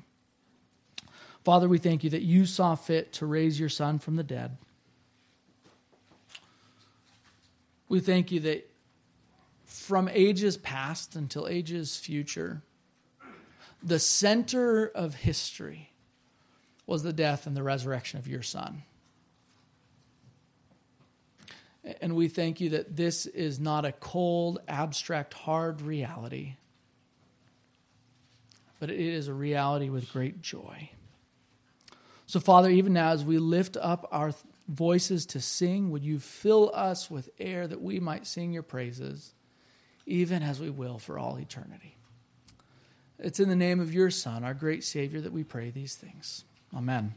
Father, 1.44 1.70
we 1.70 1.78
thank 1.78 2.04
you 2.04 2.10
that 2.10 2.24
you 2.24 2.46
saw 2.46 2.76
fit 2.76 3.14
to 3.14 3.26
raise 3.26 3.60
your 3.60 3.70
Son 3.70 4.00
from 4.00 4.18
the 4.18 4.24
dead. 4.24 4.58
We 7.90 8.02
thank 8.02 8.32
you 8.32 8.42
that 8.42 8.70
from 9.64 10.10
ages 10.12 10.58
past 10.58 11.16
until 11.16 11.48
ages 11.48 11.96
future, 11.96 12.62
the 13.82 14.00
center 14.00 14.88
of 14.88 15.16
history 15.16 15.92
was 16.86 17.04
the 17.04 17.14
death 17.14 17.48
and 17.48 17.56
the 17.56 17.64
resurrection 17.64 18.20
of 18.20 18.28
your 18.28 18.42
Son. 18.42 18.84
And 22.02 22.16
we 22.16 22.28
thank 22.28 22.60
you 22.60 22.70
that 22.72 22.96
this 22.96 23.26
is 23.26 23.60
not 23.60 23.86
a 23.86 23.92
cold, 23.92 24.60
abstract, 24.68 25.34
hard 25.34 25.82
reality, 25.82 26.56
but 28.80 28.90
it 28.90 29.00
is 29.00 29.28
a 29.28 29.34
reality 29.34 29.90
with 29.90 30.12
great 30.12 30.42
joy. 30.42 30.90
So, 32.26 32.42
Father, 32.42 32.70
even 32.70 32.94
now 32.94 33.12
as 33.12 33.24
we 33.24 33.38
lift 33.38 33.78
up 33.78 34.08
our 34.12 34.34
voices 34.68 35.26
to 35.28 35.40
sing, 35.40 35.92
would 35.92 36.04
you 36.04 36.20
fill 36.20 36.72
us 36.74 37.10
with 37.10 37.30
air 37.40 37.66
that 37.68 37.82
we 37.82 38.02
might 38.02 38.28
sing 38.28 38.52
your 38.52 38.64
praises, 38.64 39.34
even 40.06 40.44
as 40.44 40.60
we 40.60 40.70
will 40.70 41.00
for 41.00 41.18
all 41.18 41.38
eternity? 41.40 41.96
It's 43.18 43.40
in 43.40 43.48
the 43.48 43.56
name 43.56 43.80
of 43.80 43.94
your 43.94 44.12
Son, 44.12 44.44
our 44.44 44.54
great 44.54 44.84
Savior, 44.84 45.22
that 45.22 45.32
we 45.32 45.44
pray 45.44 45.70
these 45.70 45.96
things. 45.96 46.44
Amen. 46.76 47.16